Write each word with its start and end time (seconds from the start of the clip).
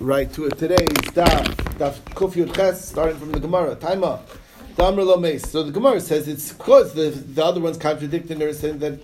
right 0.00 0.32
to 0.34 0.46
it 0.46 0.58
today. 0.58 0.86
Daf, 1.14 1.44
Daf 1.78 1.98
Kuf 2.14 2.76
starting 2.76 3.18
from 3.18 3.32
the 3.32 3.40
Gemara. 3.40 3.74
Time 3.74 4.04
up. 4.04 4.28
So 4.76 4.92
the 4.92 5.72
Gemara 5.72 6.00
says 6.00 6.28
it's 6.28 6.52
because 6.52 6.94
the, 6.94 7.10
the 7.10 7.44
other 7.44 7.60
one's 7.60 7.78
contradicting 7.78 8.40
her, 8.40 8.52
saying 8.52 8.78
that 8.78 9.00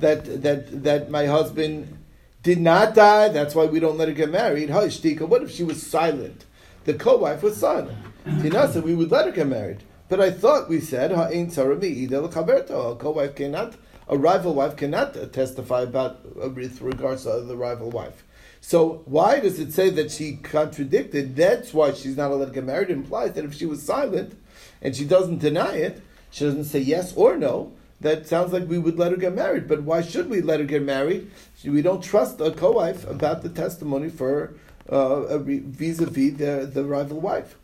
that 0.00 0.42
that 0.42 0.82
that 0.84 1.10
my 1.10 1.26
husband 1.26 1.98
did 2.42 2.60
not 2.60 2.94
die. 2.94 3.28
That's 3.28 3.54
why 3.54 3.64
we 3.64 3.80
don't 3.80 3.96
let 3.96 4.08
her 4.08 4.14
get 4.14 4.30
married. 4.30 4.68
What 4.68 5.42
if 5.42 5.50
she 5.50 5.64
was 5.64 5.84
silent? 5.84 6.44
The 6.84 6.92
co-wife 6.92 7.42
was 7.42 7.56
silent. 7.56 7.96
Tina 8.42 8.70
said 8.70 8.84
we 8.84 8.94
would 8.94 9.10
let 9.10 9.24
her 9.26 9.32
get 9.32 9.46
married. 9.46 9.82
But 10.10 10.20
I 10.20 10.30
thought 10.30 10.68
we 10.68 10.80
said 10.80 11.10
ha'in 11.10 11.50
A 11.50 12.98
co-wife 12.98 13.34
cannot, 13.34 13.74
a 14.08 14.18
rival 14.18 14.54
wife 14.54 14.76
cannot 14.76 15.32
testify 15.32 15.82
about 15.82 16.36
with 16.54 16.82
regards 16.82 17.22
to 17.22 17.40
the 17.40 17.56
rival 17.56 17.90
wife. 17.90 18.22
So 18.66 19.02
why 19.04 19.40
does 19.40 19.60
it 19.60 19.74
say 19.74 19.90
that 19.90 20.10
she 20.10 20.36
contradicted? 20.36 21.36
That's 21.36 21.74
why 21.74 21.92
she's 21.92 22.16
not 22.16 22.30
allowed 22.30 22.46
to 22.46 22.50
get 22.50 22.64
married. 22.64 22.88
It 22.88 22.94
implies 22.94 23.34
that 23.34 23.44
if 23.44 23.52
she 23.52 23.66
was 23.66 23.82
silent, 23.82 24.40
and 24.80 24.96
she 24.96 25.04
doesn't 25.04 25.40
deny 25.40 25.74
it, 25.74 26.00
she 26.30 26.46
doesn't 26.46 26.64
say 26.64 26.78
yes 26.78 27.12
or 27.14 27.36
no, 27.36 27.72
that 28.00 28.26
sounds 28.26 28.54
like 28.54 28.66
we 28.66 28.78
would 28.78 28.98
let 28.98 29.10
her 29.10 29.18
get 29.18 29.34
married. 29.34 29.68
But 29.68 29.82
why 29.82 30.00
should 30.00 30.30
we 30.30 30.40
let 30.40 30.60
her 30.60 30.66
get 30.66 30.82
married? 30.82 31.30
We 31.62 31.82
don't 31.82 32.02
trust 32.02 32.40
a 32.40 32.52
co-wife 32.52 33.06
about 33.06 33.42
the 33.42 33.50
testimony 33.50 34.08
for 34.08 34.54
uh, 34.88 35.36
vis-a-vis 35.36 36.38
the, 36.38 36.70
the 36.72 36.84
rival 36.84 37.20
wife. 37.20 37.56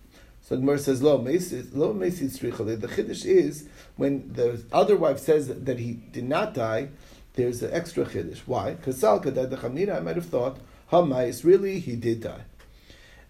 So 0.42 0.56
Gemara 0.56 0.78
says, 0.78 1.02
"Lo 1.02 1.18
mesis, 1.18 1.70
lo 1.72 1.94
mesis 1.94 2.38
The 2.38 2.88
chiddush 2.88 3.24
is 3.24 3.66
when 3.96 4.34
the 4.34 4.62
other 4.70 4.98
wife 4.98 5.18
says 5.18 5.48
that 5.48 5.78
he 5.78 5.94
did 5.94 6.28
not 6.28 6.52
die. 6.52 6.90
There's 7.36 7.62
an 7.62 7.72
extra 7.72 8.04
chiddush. 8.04 8.40
Why? 8.44 8.74
Because 8.74 9.00
Salka 9.00 9.34
died 9.34 9.48
the 9.48 9.56
chamina. 9.56 9.96
I 9.96 10.00
might 10.00 10.16
have 10.16 10.26
thought 10.26 10.58
Hamais 10.90 11.44
really 11.44 11.78
he 11.78 11.96
did 11.96 12.22
die, 12.22 12.42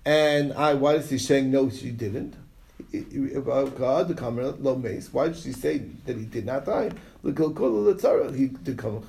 and 0.04 0.52
I. 0.52 0.74
Why 0.74 0.94
is 0.94 1.10
he 1.10 1.18
saying 1.18 1.50
no? 1.50 1.70
She 1.70 1.90
didn't 1.90 2.34
God, 2.92 4.08
the 4.08 4.14
camera 4.16 4.50
lo 4.58 4.76
mace. 4.76 5.12
Why 5.12 5.28
did 5.28 5.36
she 5.36 5.52
say 5.52 5.78
that 6.06 6.16
he 6.16 6.24
did 6.24 6.46
not 6.46 6.64
die? 6.64 6.90
He 7.22 7.30
did 7.32 8.78
come. 8.78 9.06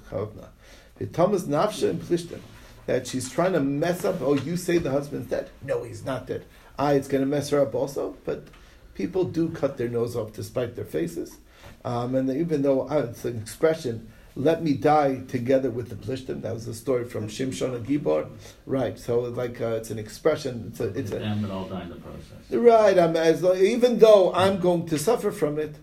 The 0.97 1.05
Thomas 1.07 1.43
nafsha 1.43 1.89
and 1.89 2.01
plishtim 2.01 2.39
that 2.85 3.07
she's 3.07 3.31
trying 3.31 3.53
to 3.53 3.59
mess 3.59 4.05
up. 4.05 4.21
Oh, 4.21 4.35
you 4.35 4.57
say 4.57 4.77
the 4.77 4.91
husband's 4.91 5.29
dead? 5.29 5.49
No, 5.63 5.83
he's 5.83 6.05
not 6.05 6.27
dead. 6.27 6.45
I, 6.77 6.93
it's 6.93 7.07
going 7.07 7.23
to 7.23 7.27
mess 7.27 7.49
her 7.49 7.61
up 7.61 7.73
also. 7.73 8.15
But 8.23 8.47
people 8.93 9.23
do 9.23 9.49
cut 9.49 9.77
their 9.77 9.89
nose 9.89 10.15
off 10.15 10.33
to 10.33 10.43
spite 10.43 10.75
their 10.75 10.85
faces, 10.85 11.37
um, 11.83 12.13
and 12.15 12.29
even 12.29 12.61
though 12.61 12.87
uh, 12.87 13.07
it's 13.09 13.25
an 13.25 13.39
expression 13.39 14.11
let 14.35 14.63
me 14.63 14.73
die 14.73 15.21
together 15.27 15.69
with 15.69 15.89
the 15.89 15.95
Plishtim. 15.95 16.41
That 16.41 16.53
was 16.53 16.65
the 16.65 16.73
story 16.73 17.05
from 17.05 17.27
Shimshon 17.27 17.75
and 17.75 17.85
Gibor. 17.85 18.29
Right. 18.65 18.97
So 18.97 19.19
like 19.19 19.59
uh, 19.59 19.75
it's 19.75 19.91
an 19.91 19.99
expression. 19.99 20.67
It's 20.69 20.79
a. 20.79 20.87
It's 20.97 21.11
a. 21.11 21.19
Them 21.19 21.49
all 21.51 21.65
die 21.65 21.83
in 21.83 21.89
the 21.89 21.95
process. 21.95 22.51
Right. 22.51 22.97
I'm 22.97 23.15
as 23.15 23.43
even 23.43 23.99
though 23.99 24.33
I'm 24.33 24.59
going 24.59 24.87
to 24.87 24.97
suffer 24.97 25.31
from 25.31 25.59
it, 25.59 25.75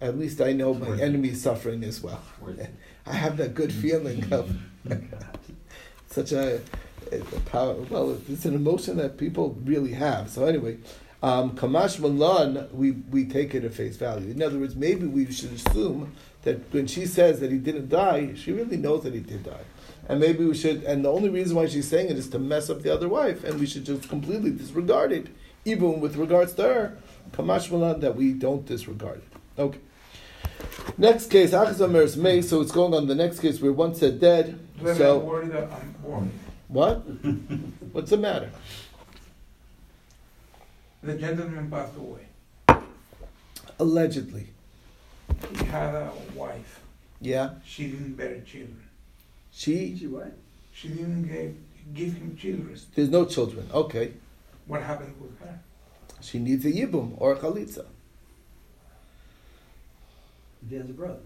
at 0.00 0.18
least 0.18 0.40
I 0.40 0.52
know 0.52 0.72
my 0.74 0.98
enemy 1.00 1.30
is 1.30 1.42
suffering 1.42 1.84
as 1.84 2.02
well. 2.02 2.22
I 3.06 3.12
have 3.12 3.36
that 3.36 3.54
good 3.54 3.72
feeling 3.72 4.32
of 4.32 4.56
such 6.06 6.32
a, 6.32 6.60
a, 7.12 7.18
power. 7.46 7.74
Well, 7.74 8.18
it's 8.28 8.44
an 8.44 8.54
emotion 8.54 8.96
that 8.96 9.18
people 9.18 9.58
really 9.64 9.92
have. 9.92 10.30
So 10.30 10.46
anyway. 10.46 10.78
Um, 11.22 11.54
Kamash 11.54 11.98
Malan, 11.98 12.68
we, 12.72 12.92
we 12.92 13.26
take 13.26 13.54
it 13.54 13.64
at 13.64 13.74
face 13.74 13.96
value. 13.96 14.30
In 14.30 14.42
other 14.42 14.58
words, 14.58 14.74
maybe 14.74 15.06
we 15.06 15.30
should 15.30 15.52
assume 15.52 16.14
that 16.42 16.72
when 16.72 16.86
she 16.86 17.04
says 17.04 17.40
that 17.40 17.52
he 17.52 17.58
didn't 17.58 17.90
die, 17.90 18.34
she 18.34 18.52
really 18.52 18.78
knows 18.78 19.02
that 19.02 19.12
he 19.12 19.20
did 19.20 19.44
die. 19.44 19.64
And 20.08 20.18
maybe 20.18 20.44
we 20.44 20.54
should, 20.54 20.82
and 20.84 21.04
the 21.04 21.12
only 21.12 21.28
reason 21.28 21.56
why 21.56 21.66
she's 21.66 21.88
saying 21.88 22.10
it 22.10 22.16
is 22.16 22.28
to 22.30 22.38
mess 22.38 22.70
up 22.70 22.82
the 22.82 22.92
other 22.92 23.08
wife, 23.08 23.44
and 23.44 23.60
we 23.60 23.66
should 23.66 23.84
just 23.84 24.08
completely 24.08 24.50
disregard 24.50 25.12
it, 25.12 25.28
even 25.66 26.00
with 26.00 26.16
regards 26.16 26.54
to 26.54 26.62
her, 26.62 26.98
Kamash 27.32 27.70
Malan, 27.70 28.00
that 28.00 28.16
we 28.16 28.32
don't 28.32 28.64
disregard 28.64 29.18
it. 29.18 29.60
Okay. 29.60 29.78
Next 30.96 31.30
case, 31.30 31.50
Achzamer's 31.50 32.16
May, 32.16 32.40
so 32.40 32.62
it's 32.62 32.72
going 32.72 32.94
on 32.94 33.06
the 33.06 33.14
next 33.14 33.40
case 33.40 33.60
where 33.60 33.72
one 33.72 33.94
said 33.94 34.20
dead. 34.20 34.58
So, 34.96 35.18
what? 36.68 36.94
What's 37.92 38.10
the 38.10 38.16
matter? 38.16 38.50
The 41.02 41.14
gentleman 41.14 41.70
passed 41.70 41.96
away. 41.96 42.26
Allegedly. 43.78 44.48
He 45.50 45.64
had 45.64 45.94
a 45.94 46.12
wife. 46.34 46.80
Yeah. 47.20 47.50
She 47.64 47.88
didn't 47.88 48.14
bear 48.14 48.40
children. 48.40 48.82
She? 49.50 49.96
She 49.96 50.06
what? 50.06 50.32
She 50.72 50.88
didn't 50.88 51.26
give, 51.26 51.54
give 51.94 52.14
him 52.14 52.36
children. 52.36 52.78
There's 52.94 53.08
no 53.08 53.24
children. 53.24 53.68
Okay. 53.72 54.12
What 54.66 54.82
happened 54.82 55.14
with 55.20 55.38
her? 55.40 55.58
She 56.20 56.38
needs 56.38 56.64
a 56.66 56.72
yibum 56.72 57.14
or 57.16 57.32
a 57.32 57.36
chalitza. 57.36 57.86
He 60.68 60.76
has 60.76 60.90
a 60.90 60.92
brother. 60.92 61.20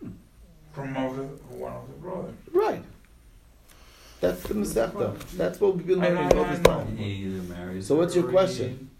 Hmm. 0.00 0.10
From 0.72 0.96
of 0.96 1.16
the, 1.16 1.22
one 1.56 1.72
of 1.72 1.88
the 1.88 1.94
brothers. 1.94 2.34
Right. 2.52 2.84
That's 4.20 4.42
the 4.42 4.54
Masechta. 4.54 5.18
That's 5.36 5.60
what 5.60 5.76
we've 5.76 5.86
been 5.86 6.00
learning 6.00 6.38
all 6.38 6.44
this 6.44 6.60
time. 6.60 6.96
He 6.96 7.04
either 7.04 7.42
marries 7.42 7.86
So 7.86 7.96
what's 7.96 8.14
your 8.14 8.28
question? 8.28 8.90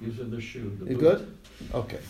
Gives 0.00 0.18
her 0.18 0.24
the 0.24 0.40
shoe. 0.40 0.76
The 0.80 0.90
you 0.90 0.96
good? 0.98 1.36
Okay. 1.72 2.00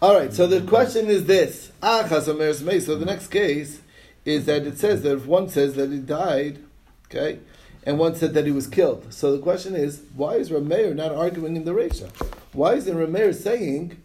All 0.00 0.14
right. 0.14 0.32
So 0.32 0.46
the 0.46 0.60
question 0.62 1.06
is 1.06 1.24
this: 1.24 1.72
Ah, 1.82 2.06
So 2.08 2.32
the 2.34 3.04
next 3.06 3.28
case 3.28 3.80
is 4.24 4.46
that 4.46 4.66
it 4.66 4.78
says 4.78 5.02
that 5.02 5.14
if 5.14 5.26
one 5.26 5.48
says 5.48 5.74
that 5.74 5.90
he 5.90 5.98
died, 5.98 6.58
okay, 7.06 7.38
and 7.84 7.98
one 7.98 8.14
said 8.14 8.34
that 8.34 8.46
he 8.46 8.52
was 8.52 8.66
killed. 8.66 9.12
So 9.12 9.34
the 9.34 9.42
question 9.42 9.74
is, 9.74 10.02
why 10.14 10.34
is 10.34 10.50
Rameir 10.50 10.94
not 10.94 11.12
arguing 11.12 11.56
in 11.56 11.64
the 11.64 11.72
Resha? 11.72 12.10
Why 12.52 12.74
is 12.74 12.86
Rameir 12.86 13.34
saying 13.34 14.00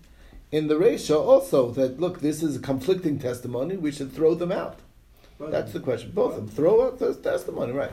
in 0.51 0.67
the 0.67 0.75
Resha 0.75 1.15
also 1.15 1.71
that 1.71 1.99
look, 1.99 2.21
this 2.21 2.41
is 2.41 2.55
a 2.55 2.59
conflicting 2.59 3.19
testimony, 3.19 3.77
we 3.77 3.91
should 3.91 4.13
throw 4.13 4.33
them 4.33 4.51
out? 4.51 4.79
That's 5.39 5.73
the 5.73 5.79
question. 5.79 6.11
Both 6.11 6.37
of 6.37 6.47
them. 6.47 6.47
Throw 6.47 6.87
out 6.87 6.99
the 6.99 7.13
testimony, 7.13 7.71
right? 7.71 7.91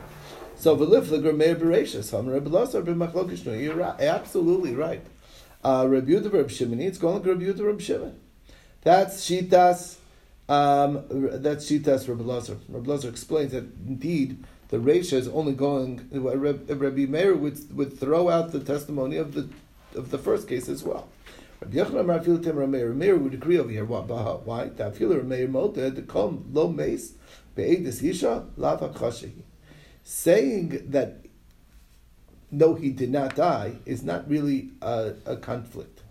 So 0.57 0.75
v'liflig 0.75 1.21
Rameir 1.21 1.55
Bereisha, 1.55 2.03
some 2.03 2.27
Rebbe 2.27 2.49
Lazar 2.49 2.81
b'machlokish. 2.81 3.61
You're 3.61 3.75
right, 3.75 3.99
absolutely 3.99 4.73
right. 4.73 5.05
Uh, 5.63 5.85
Rabbi 5.87 6.11
Yehuda 6.11 6.31
Reb 6.31 6.49
Shimon, 6.49 6.79
it's 6.79 6.97
going 6.97 7.15
like 7.15 7.25
Rabbi 7.25 7.43
Yehuda 7.43 7.65
Reb 7.65 7.81
Shimon. 7.81 8.19
That's 8.81 9.29
Shitas. 9.29 9.97
Um, 10.47 11.03
that's 11.09 11.69
Shitas 11.69 12.07
Rabbi 12.07 12.23
Lazar. 12.23 12.57
Rabbi 12.69 12.89
Lazar 12.89 13.09
explains 13.09 13.51
that 13.51 13.65
indeed 13.85 14.43
the 14.69 14.77
Reisha 14.77 15.13
is 15.13 15.27
only 15.27 15.53
going. 15.53 16.07
Rabbi 16.11 17.05
Meir 17.05 17.35
would, 17.35 17.75
would 17.75 17.99
throw 17.99 18.29
out 18.29 18.51
the 18.51 18.59
testimony 18.59 19.17
of 19.17 19.33
the 19.33 19.49
of 19.95 20.11
the 20.11 20.17
first 20.17 20.47
case 20.47 20.69
as 20.69 20.83
well. 20.83 21.09
Rabbi 21.61 21.77
Yochanan 21.77 22.05
Rafil 22.05 22.39
Rameir 22.39 23.19
would 23.19 23.33
agree 23.33 23.57
over 23.57 23.69
here. 23.69 23.85
Why? 23.85 24.69
Tafil 24.69 25.21
Rameir 25.21 25.49
Moted 25.49 25.95
to 25.95 26.01
come 26.03 26.45
lo 26.53 26.67
mace 26.67 27.13
be'edis 27.55 28.03
isha 28.03 28.45
lava. 28.57 28.89
Saying 30.07 30.91
that 30.91 31.25
no, 32.51 32.75
he 32.75 32.91
did 32.91 33.09
not 33.11 33.35
die 33.35 33.73
is 33.85 34.03
not 34.03 34.29
really 34.29 34.69
a, 34.81 35.13
a 35.25 35.35
conflict, 35.35 36.03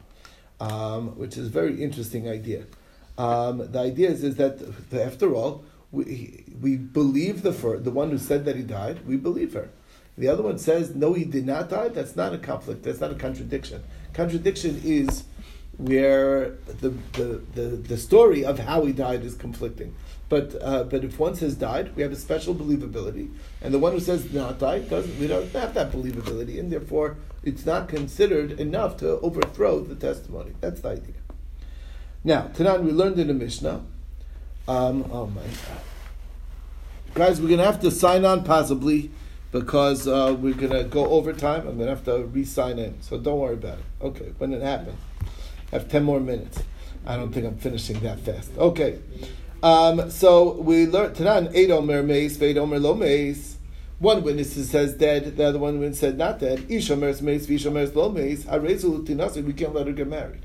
um, 0.61 1.17
which 1.17 1.39
is 1.39 1.47
a 1.47 1.51
very 1.51 1.83
interesting 1.83 2.29
idea. 2.29 2.65
Um, 3.17 3.71
the 3.71 3.79
idea 3.79 4.11
is, 4.11 4.25
is 4.25 4.35
that 4.37 4.61
after 4.93 5.33
all, 5.35 5.65
we, 5.93 6.45
we 6.61 6.77
believe 6.77 7.43
the 7.43 7.53
first, 7.53 7.85
the 7.85 7.93
one 7.93 8.11
who 8.11 8.19
said 8.19 8.45
that 8.47 8.57
he 8.57 8.63
died, 8.63 9.07
we 9.07 9.17
believe 9.17 9.53
her. 9.53 9.71
The 10.19 10.29
other 10.29 10.43
one 10.43 10.59
says, 10.59 10.95
no, 10.95 11.13
he 11.13 11.25
did 11.25 11.47
not 11.47 11.69
die. 11.69 11.89
That's 11.89 12.17
not 12.17 12.35
a 12.35 12.39
conflict. 12.39 12.83
That's 12.83 13.01
not 13.01 13.13
a 13.13 13.17
contradiction. 13.17 13.83
Contradiction 14.13 14.81
is 14.85 15.25
where 15.77 16.51
the, 16.81 16.91
the, 17.13 17.43
the, 17.55 17.63
the 17.77 17.97
story 17.97 18.45
of 18.45 18.59
how 18.59 18.85
he 18.85 18.93
died 18.93 19.25
is 19.25 19.35
conflicting. 19.35 19.95
But 20.29 20.57
uh, 20.63 20.85
but 20.85 21.05
if 21.05 21.19
one 21.19 21.35
says 21.35 21.55
died, 21.55 21.95
we 21.97 22.03
have 22.03 22.11
a 22.11 22.17
special 22.17 22.55
believability, 22.55 23.31
and 23.61 23.75
the 23.75 23.79
one 23.79 23.93
who 23.93 24.01
says 24.01 24.33
not 24.33 24.59
died 24.59 24.89
doesn't. 24.89 25.19
We 25.19 25.27
don't 25.27 25.51
have 25.53 25.75
that 25.75 25.93
believability, 25.93 26.59
and 26.59 26.73
therefore 26.73 27.19
it's 27.43 27.67
not 27.67 27.89
considered 27.89 28.53
enough 28.53 28.97
to 28.99 29.21
overthrow 29.21 29.81
the 29.81 29.95
testimony. 29.95 30.53
That's 30.61 30.81
the 30.81 30.89
idea. 30.89 31.15
Now, 32.25 32.49
Tanan, 32.55 32.85
we 32.85 32.91
learned 32.91 33.19
in 33.19 33.27
the 33.29 33.35
Mishnah. 33.35 33.85
Um, 34.67 35.05
oh 35.13 35.27
my 35.27 35.43
God, 35.43 35.83
guys, 37.13 37.41
we're 37.41 37.51
gonna 37.51 37.67
have 37.67 37.83
to 37.83 37.91
sign 37.91 38.25
on 38.25 38.45
possibly 38.45 39.11
because 39.53 40.09
uh, 40.09 40.35
we're 40.41 40.55
gonna 40.55 40.85
go 40.85 41.07
overtime. 41.07 41.69
I'm 41.69 41.77
gonna 41.77 41.91
have 41.91 42.05
to 42.07 42.25
re-sign 42.25 42.79
in, 42.79 43.03
so 43.03 43.19
don't 43.19 43.39
worry 43.39 43.55
about 43.55 43.79
it. 43.79 43.85
Okay, 44.01 44.33
when 44.39 44.55
it 44.55 44.63
happens, 44.63 44.99
I 45.21 45.27
have 45.73 45.91
ten 45.91 46.03
more 46.03 46.19
minutes. 46.19 46.63
I 47.05 47.17
don't 47.17 47.31
think 47.31 47.45
I'm 47.47 47.59
finishing 47.59 48.01
that 48.01 48.21
fast. 48.21 48.51
Okay. 48.57 49.01
Um, 49.65 50.11
so 50.11 50.61
we 50.61 50.87
learned 50.87 51.17
Tanan 51.17 51.51
eight 51.55 51.71
omer 51.71 52.03
meis, 52.03 52.41
eight 52.43 52.59
omer 52.59 52.79
lo 52.79 52.95
meis. 52.95 53.57
One 53.99 54.23
witness 54.23 54.53
says 54.69 54.93
dead, 54.93 55.39
the 55.39 55.45
other 55.45 55.59
one 55.59 55.95
said 55.95 56.19
not 56.19 56.39
dead. 56.39 56.67
Ish 56.69 56.91
omer's 56.91 57.23
meis, 57.23 57.47
vish 57.47 57.65
omer's 57.65 57.97
lo 57.97 58.11
meis. 58.11 58.45
We 58.45 59.53
can't 59.55 59.75
let 59.75 59.87
her 59.87 59.93
get 59.95 60.07
married. 60.07 60.45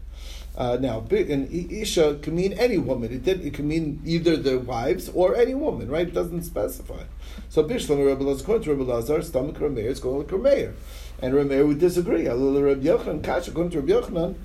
Uh, 0.55 0.77
now, 0.79 1.05
and 1.11 1.51
isha 1.51 2.17
can 2.21 2.33
mean 2.33 2.53
any 2.53 2.77
woman. 2.77 3.11
It 3.11 3.25
did. 3.25 3.45
It 3.45 3.55
can 3.55 3.67
mean 3.67 4.01
either 4.05 4.37
the 4.37 4.57
wives 4.57 5.09
or 5.09 5.35
any 5.35 5.53
woman, 5.53 5.89
right? 5.89 6.07
It 6.07 6.13
doesn't 6.13 6.43
specify. 6.43 7.03
So 7.49 7.65
bishlam 7.65 7.99
Lazar, 8.21 8.41
according 8.41 8.77
to 8.77 8.83
Lazar, 8.85 9.21
stomach 9.21 9.57
Rameir 9.57 9.87
is 9.87 9.99
Rameir, 9.99 10.73
and 11.21 11.33
Rameir 11.33 11.67
would 11.67 11.79
disagree. 11.79 12.25
According 12.25 12.81
to 13.71 13.81
Yochanan, 13.81 14.35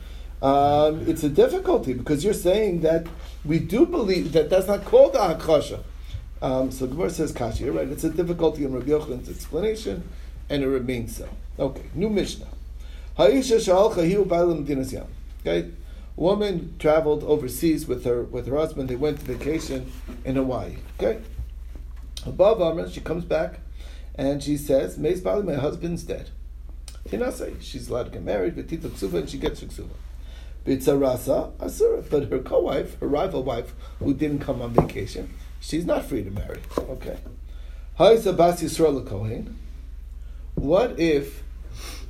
um, 0.43 1.09
it's 1.09 1.23
a 1.23 1.29
difficulty 1.29 1.95
because 1.95 2.25
you're 2.25 2.35
saying 2.35 2.81
that 2.81 3.07
we 3.45 3.59
do 3.59 3.87
believe 3.87 4.33
that 4.33 4.51
that's 4.51 4.67
not 4.67 4.85
called 4.85 5.15
a 5.15 5.19
hakasha. 5.19 5.81
Um, 6.41 6.71
so 6.71 6.87
Gemara 6.87 7.11
says 7.11 7.35
you're 7.61 7.73
right. 7.73 7.89
It's 7.89 8.05
a 8.05 8.11
difficulty 8.11 8.65
in 8.65 8.73
Rabbi 8.73 8.91
Yochanan's 8.91 9.29
explanation, 9.29 10.09
and 10.51 10.63
it 10.63 10.69
remains 10.69 11.17
so. 11.17 11.29
Okay, 11.59 11.85
new 11.95 12.11
Mishnah. 12.11 12.49
Dinas. 14.67 15.07
Okay, 15.41 15.71
woman 16.17 16.75
traveled 16.79 17.23
overseas 17.25 17.87
with 17.87 18.05
her 18.05 18.25
with 18.25 18.47
her 18.47 18.57
husband. 18.57 18.89
They 18.89 18.97
went 18.97 19.21
to 19.21 19.25
vacation 19.25 19.91
in 20.25 20.37
Hawaii. 20.37 20.77
Okay, 20.99 21.21
above 22.27 22.61
Amra, 22.61 22.91
she 22.91 23.01
comes 23.01 23.25
back, 23.25 23.61
and 24.17 24.43
she 24.43 24.57
says, 24.57 24.99
"Meis 24.99 25.23
my 25.25 25.55
husband's 25.55 26.03
dead." 26.03 26.31
Tinasei, 27.09 27.61
she's 27.61 27.89
allowed 27.89 28.05
to 28.05 28.11
get 28.11 28.23
married, 28.23 28.57
but 28.57 28.69
tita 28.69 28.89
ksuva, 28.89 29.21
and 29.21 29.31
she 29.31 29.39
gets 29.39 29.61
her. 29.61 30.04
Bitzarasa 30.65 31.53
asura, 31.61 32.03
but 32.03 32.31
her 32.31 32.39
co-wife, 32.39 32.99
her 33.01 33.07
rival 33.07 33.43
wife, 33.43 33.75
who 33.99 34.15
didn't 34.15 34.39
come 34.39 34.63
on 34.63 34.73
vacation, 34.73 35.29
she's 35.61 35.85
not 35.85 36.05
free 36.05 36.25
to 36.25 36.31
marry. 36.31 36.61
Okay. 36.79 37.19
Ha'isa 37.99 38.33
bas 38.33 38.63
Yisrael 38.63 39.07
kohen. 39.07 39.59
What 40.55 40.99
if 40.99 41.43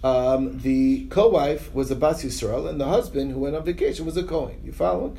um, 0.03 0.61
the 0.61 1.07
co-wife 1.07 1.75
was 1.75 1.91
a 1.91 1.97
bas 1.97 2.23
Yisrael 2.23 2.69
and 2.69 2.81
the 2.81 2.87
husband 2.87 3.33
who 3.33 3.41
went 3.41 3.57
on 3.57 3.65
vacation 3.65 4.07
was 4.07 4.17
a 4.17 4.23
kohen? 4.23 4.61
You 4.65 4.73
following? 4.73 5.19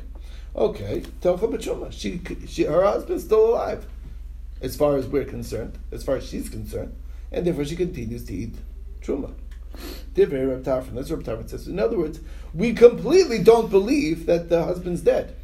Okay. 0.54 1.02
Telcha 1.20 1.38
b'tshuma. 1.38 1.92
She, 1.92 2.20
she, 2.46 2.64
her 2.64 2.82
husband's 2.84 3.24
still 3.24 3.50
alive, 3.50 3.86
as 4.62 4.76
far 4.76 4.96
as 4.96 5.06
we're 5.06 5.24
concerned, 5.26 5.78
as 5.92 6.02
far 6.02 6.16
as 6.16 6.26
she's 6.26 6.48
concerned, 6.48 6.94
and 7.30 7.46
therefore 7.46 7.66
she 7.66 7.76
continues 7.76 8.24
to 8.24 8.32
eat 8.32 8.54
truma. 9.02 9.34
Divrei 10.16 10.48
Reb 10.48 10.64
Tarfon. 10.64 10.94
That's 10.94 11.10
what 11.10 11.26
Reb 11.26 11.26
Tarfon 11.26 11.50
says. 11.50 11.68
In 11.68 11.78
other 11.78 11.98
words, 11.98 12.20
we 12.54 12.72
completely 12.72 13.42
don't 13.42 13.70
believe 13.70 14.26
that 14.26 14.48
the 14.48 14.64
husband's 14.64 15.02
dead. 15.02 15.36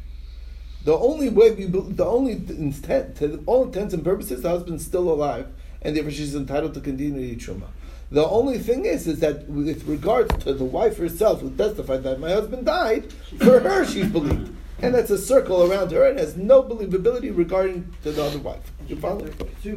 The 0.83 0.97
only 0.97 1.29
way 1.29 1.51
we, 1.51 1.65
the 1.65 2.05
only 2.05 2.33
intent, 2.33 3.15
to 3.17 3.41
all 3.45 3.63
intents 3.63 3.93
and 3.93 4.03
purposes, 4.03 4.41
the 4.41 4.49
husband's 4.49 4.83
still 4.85 5.09
alive, 5.09 5.47
and 5.81 5.95
therefore 5.95 6.11
she's 6.11 6.35
entitled 6.35 6.73
to 6.73 6.81
continue 6.81 7.35
truma. 7.35 7.67
The 8.11 8.27
only 8.27 8.57
thing 8.57 8.85
is, 8.85 9.07
is 9.07 9.19
that 9.21 9.47
with 9.47 9.85
regards 9.87 10.35
to 10.43 10.53
the 10.53 10.65
wife 10.65 10.97
herself, 10.97 11.41
who 11.41 11.51
testified 11.51 12.03
that 12.03 12.19
my 12.19 12.31
husband 12.31 12.65
died, 12.65 13.13
for 13.39 13.59
her 13.59 13.85
she's 13.85 14.09
believed, 14.09 14.53
and 14.81 14.93
that's 14.93 15.09
a 15.09 15.17
circle 15.17 15.63
around 15.71 15.91
her, 15.91 16.05
and 16.05 16.19
has 16.19 16.35
no 16.35 16.61
believability 16.61 17.35
regarding 17.35 17.93
to 18.03 18.11
the 18.11 18.23
other 18.23 18.39
wife. 18.39 18.71
You 18.87 18.97
follow? 18.97 19.25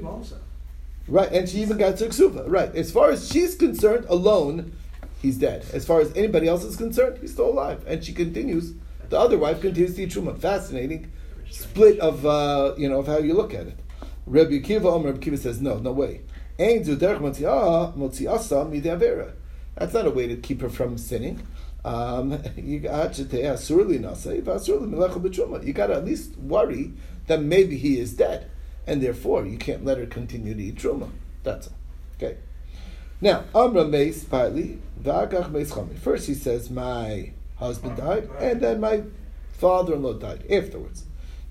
Also. 0.05 0.37
Right, 1.07 1.31
and 1.31 1.49
she 1.49 1.59
even 1.59 1.79
got 1.79 1.99
to. 1.99 2.29
Right, 2.49 2.75
as 2.75 2.91
far 2.91 3.11
as 3.11 3.31
she's 3.31 3.55
concerned, 3.55 4.07
alone, 4.09 4.73
he's 5.21 5.39
dead. 5.39 5.65
As 5.73 5.87
far 5.87 6.01
as 6.01 6.13
anybody 6.17 6.49
else 6.49 6.65
is 6.65 6.77
concerned, 6.77 7.19
he's 7.21 7.33
still 7.33 7.51
alive, 7.51 7.85
and 7.87 8.05
she 8.05 8.13
continues. 8.13 8.75
The 9.09 9.19
other 9.19 9.39
wife 9.39 9.61
continues 9.61 9.95
to 9.97 10.03
eat 10.03 10.11
truma. 10.11 10.39
Fascinating 10.39 11.11
split 11.51 11.99
of 12.01 12.27
uh, 12.27 12.75
you 12.77 12.89
know 12.89 13.01
of 13.01 13.07
how 13.07 13.19
you 13.19 13.35
look 13.35 13.55
at 13.55 13.67
it. 13.67 13.79
Rabbi 14.27 14.59
Kiva, 14.59 14.89
Omer 14.89 15.13
Rabbi 15.13 15.21
Kiva 15.21 15.37
says 15.37 15.61
no, 15.61 15.79
no 15.79 15.93
way. 15.93 16.23
That's 16.59 16.89
not 19.93 20.07
a 20.07 20.11
way 20.11 20.27
to 20.27 20.37
keep 20.37 20.63
her 20.63 20.71
from 20.71 20.99
sinning. 20.99 21.47
Um. 21.85 22.43
You 22.57 22.81
got 22.81 23.13
to 23.15 23.25
at 25.95 26.05
least 26.05 26.37
worry 26.39 26.93
that 27.27 27.43
maybe 27.43 27.77
he 27.77 28.01
is 28.01 28.15
dead, 28.15 28.51
and 28.87 29.03
therefore 29.03 29.45
you 29.47 29.59
can't 29.59 29.85
let 29.85 29.99
her 29.99 30.07
continue 30.07 30.55
to 30.55 30.63
eat 30.63 30.77
truma. 30.77 31.11
That's 31.43 31.67
all. 31.69 31.75
Okay. 32.17 32.39
Now, 33.21 33.45
Amra 33.55 33.85
meis 33.87 34.25
partly 34.25 34.79
v'agach 35.03 35.51
meis 35.51 35.73
chami. 35.73 35.99
First, 35.99 36.27
he 36.27 36.35
says 36.35 36.71
my 36.71 37.33
husband 37.57 37.97
died, 37.97 38.29
and 38.39 38.61
then 38.61 38.81
my 38.81 39.03
father-in-law 39.55 40.15
died 40.15 40.45
afterwards. 40.51 41.05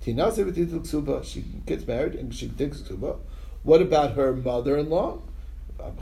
V'titul 0.04 0.86
ksuba. 0.86 1.24
She 1.24 1.40
gets 1.66 1.84
married 1.86 2.14
and 2.14 2.32
she 2.32 2.48
takes 2.48 2.82
ksuba. 2.82 3.18
What 3.64 3.82
about 3.82 4.12
her 4.12 4.32
mother-in-law? 4.32 5.22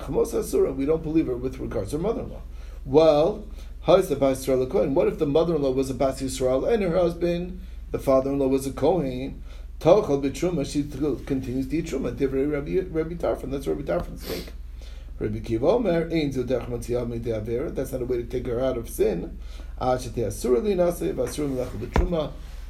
We 0.07 0.85
don't 0.85 1.03
believe 1.03 1.27
her 1.27 1.37
with 1.37 1.59
regards 1.59 1.91
to 1.91 1.97
her 1.97 2.03
mother-in-law. 2.03 2.43
Well, 2.85 3.47
Ha'isa 3.83 4.17
bas 4.17 4.45
Yisrael 4.47 4.71
Kohen. 4.71 4.95
What 4.95 5.09
if 5.09 5.19
the 5.19 5.27
mother-in-law 5.27 5.71
was 5.71 5.89
a 5.89 5.95
bas 5.95 6.21
Yisrael 6.21 6.71
and 6.71 6.83
her 6.83 6.97
husband, 6.97 7.61
the 7.91 7.99
father-in-law, 7.99 8.49
was 8.49 8.67
a 8.67 8.73
Kohen? 8.73 9.43
Tochel 9.81 10.21
b'truma. 10.23 10.65
She 10.71 10.83
continues 11.25 11.69
to 11.69 11.77
eat 11.79 11.87
truma. 11.87 12.13
Rabbi 12.93 13.15
Tarfon. 13.15 13.51
That's 13.51 13.67
Rabbi 13.67 13.83
Tarfon's 13.83 14.29
take. 14.29 14.53
Rabbi 15.19 15.41
Kiva 15.41 15.67
Omer, 15.67 16.09
Ein 16.11 16.33
midei 16.33 17.33
avera. 17.33 17.75
That's 17.75 17.93
not 17.93 18.03
a 18.03 18.05
way 18.05 18.17
to 18.17 18.25
take 18.25 18.47
her 18.47 18.61
out 18.61 18.77
of 18.77 18.89
sin. 18.89 19.39
Ah, 19.81 19.97
b'truma, 19.97 20.93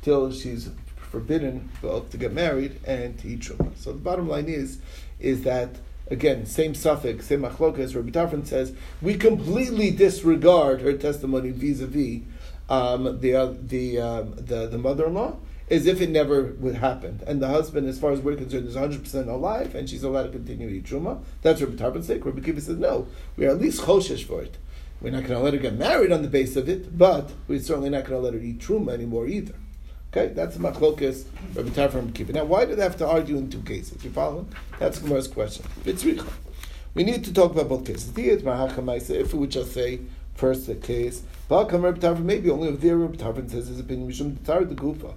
till 0.02 0.32
she's 0.32 0.70
forbidden 0.96 1.70
both 1.81 2.11
to 2.11 2.17
get 2.17 2.32
married 2.32 2.81
and 2.85 3.19
to 3.19 3.29
eat 3.29 3.41
truma. 3.41 3.76
So 3.76 3.93
the 3.93 3.99
bottom 3.99 4.29
line 4.29 4.46
is, 4.46 4.79
is 5.20 5.43
that 5.44 5.76
again, 6.11 6.44
same 6.44 6.75
suffix, 6.75 7.26
same 7.26 7.43
machlokas. 7.43 7.94
Rabbi 7.94 8.11
Tarfon 8.11 8.46
says 8.46 8.75
we 9.00 9.14
completely 9.14 9.91
disregard 9.91 10.82
her 10.82 10.94
testimony 10.94 11.50
vis-a-vis 11.50 12.23
um, 12.69 13.20
the 13.20 13.37
uh, 13.37 13.55
the, 13.61 14.00
um, 14.00 14.35
the 14.37 14.67
the 14.67 14.79
mother-in-law, 14.79 15.37
as 15.70 15.87
if 15.87 16.00
it 16.00 16.11
never 16.11 16.55
would 16.58 16.76
happen. 16.76 17.20
And 17.26 17.40
the 17.40 17.49
husband, 17.49 17.88
as 17.88 17.99
far 17.99 18.12
as 18.12 18.20
we're 18.20 18.37
concerned, 18.37 18.66
is 18.66 18.76
100% 18.76 19.28
alive, 19.28 19.75
and 19.75 19.88
she's 19.88 20.02
allowed 20.02 20.25
to 20.25 20.28
continue 20.31 20.69
to 20.69 20.76
eat 20.76 20.84
truma. 20.84 21.22
That's 21.43 21.61
Rabbi 21.61 21.76
Tarfon's 21.82 22.06
take. 22.06 22.25
Rabbi 22.25 22.40
Kiva 22.40 22.61
says 22.61 22.78
no. 22.78 23.06
We 23.37 23.46
are 23.46 23.50
at 23.50 23.61
least 23.61 23.82
choshesh 23.82 24.25
for 24.25 24.43
it. 24.43 24.56
We're 25.00 25.11
not 25.11 25.25
going 25.25 25.34
to 25.34 25.40
let 25.40 25.55
her 25.55 25.61
get 25.61 25.76
married 25.76 26.12
on 26.12 26.22
the 26.22 26.28
base 26.28 26.56
of 26.56 26.69
it, 26.69 26.96
but 26.96 27.32
we're 27.49 27.61
certainly 27.61 27.90
not 27.90 28.05
going 28.05 28.20
to 28.20 28.25
let 28.25 28.34
her 28.34 28.40
eat 28.40 28.58
truma 28.58 28.93
anymore 28.93 29.26
either. 29.26 29.55
Okay, 30.12 30.32
that's 30.32 30.56
the 30.56 30.62
machlokas 30.62 31.25
Rabbi 31.55 31.70
Tarfon 31.70 31.94
Rabbi 31.94 32.10
Kiva. 32.12 32.32
Now, 32.34 32.44
why 32.44 32.64
do 32.64 32.76
they 32.76 32.82
have 32.82 32.96
to 32.99 33.06
argue 33.06 33.37
in 33.37 33.50
two 33.50 33.62
cases? 33.62 34.05
You 34.05 34.10
following? 34.10 34.49
That's 34.78 35.00
Gemara's 35.00 35.26
question. 35.26 35.64
Vitzricha. 35.82 36.28
We 36.94 37.02
need 37.02 37.25
to 37.25 37.34
talk 37.34 37.50
about 37.50 37.69
both 37.69 37.84
cases. 37.84 38.12
If 38.17 39.32
we 39.32 39.40
would 39.40 39.50
just 39.50 39.72
say 39.72 40.00
first 40.34 40.66
the 40.66 40.75
case, 40.75 41.22
Balkam 41.48 41.82
Rabbi 41.82 41.98
Tarfon, 42.00 42.25
maybe 42.25 42.50
only 42.50 42.69
if 42.69 42.81
there 42.81 42.96
Rabbi 42.96 43.16
Tarfon 43.16 43.50
says 43.50 43.69
his 43.69 43.81
opinion, 43.81 44.10
Mishum 44.10 44.44
Tar 44.44 44.64
the 44.64 44.75
Gufa. 44.75 45.14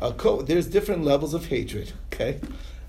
Uh, 0.00 0.12
co- 0.12 0.42
there's 0.42 0.66
different 0.66 1.04
levels 1.04 1.32
of 1.34 1.46
hatred. 1.46 1.92
Okay, 2.12 2.40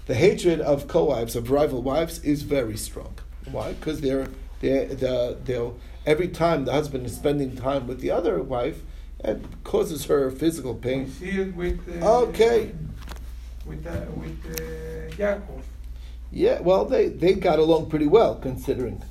the 0.07 0.15
hatred 0.15 0.59
of 0.61 0.87
co-wives 0.87 1.35
of 1.35 1.49
rival 1.51 1.81
wives 1.81 2.19
is 2.23 2.41
very 2.43 2.75
strong. 2.77 3.13
Why? 3.51 3.73
Because 3.73 4.01
they're 4.01 4.27
they 4.59 4.85
the 4.85 5.37
they'll 5.45 5.77
every 6.05 6.27
time 6.27 6.65
the 6.65 6.73
husband 6.73 7.05
is 7.05 7.15
spending 7.15 7.55
time 7.55 7.87
with 7.87 8.01
the 8.01 8.11
other 8.11 8.41
wife, 8.41 8.81
it 9.23 9.41
causes 9.63 10.05
her 10.05 10.29
physical 10.31 10.73
We 10.73 10.79
pain. 10.81 11.09
see 11.11 11.29
it 11.29 11.55
with 11.55 11.79
uh, 12.03 12.21
Okay. 12.23 12.71
with 13.65 13.87
uh, 13.87 14.01
with 14.15 14.37
uh, 14.45 15.15
Yaakov. 15.15 15.61
Yeah, 16.29 16.59
well, 16.59 16.83
they, 16.83 17.07
they 17.07 17.33
got 17.35 17.57
along 17.57 17.89
pretty 17.89 18.05
well 18.07 18.35
considering. 18.35 19.01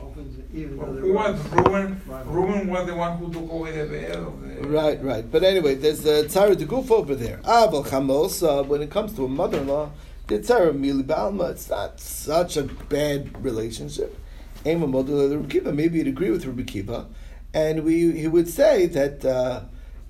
Opens 0.00 0.38
even 0.54 0.76
though 0.76 0.84
Who 0.86 1.12
was 1.14 1.42
was 1.42 1.52
Reuben? 1.52 2.00
Reuben 2.26 2.68
was 2.68 2.86
the 2.86 2.94
one 2.94 3.18
who 3.18 3.32
took 3.32 3.50
away 3.50 3.72
the 3.72 3.86
veil 3.86 4.28
of 4.28 4.40
the. 4.42 4.68
Right, 4.68 5.02
right. 5.02 5.30
But 5.30 5.42
anyway, 5.42 5.74
there's 5.74 6.02
the 6.02 6.24
tzara 6.24 6.56
de 6.56 6.66
guf 6.66 6.90
over 6.90 7.14
there. 7.14 7.40
Ah, 7.44 7.68
but 7.70 7.84
chamos, 7.84 8.42
uh, 8.42 8.62
when 8.64 8.82
it 8.82 8.90
comes 8.90 9.14
to 9.14 9.24
a 9.24 9.28
mother-in-law, 9.28 9.90
the 10.26 10.38
tzara 10.38 10.72
mili 10.72 11.02
balma, 11.02 11.50
it's 11.50 11.70
not 11.70 12.00
such 12.00 12.56
a 12.56 12.64
bad 12.64 13.42
relationship. 13.42 14.18
Ema 14.66 14.86
model 14.86 15.28
Rabbi 15.28 15.48
Kiva, 15.48 15.72
maybe 15.72 15.98
you'd 15.98 16.08
agree 16.08 16.30
with 16.30 16.44
Rabbi 16.44 16.64
Kiva, 16.64 17.06
and 17.54 17.84
we 17.84 18.12
he 18.12 18.26
would 18.26 18.48
say 18.48 18.86
that 18.86 19.24
uh, 19.24 19.62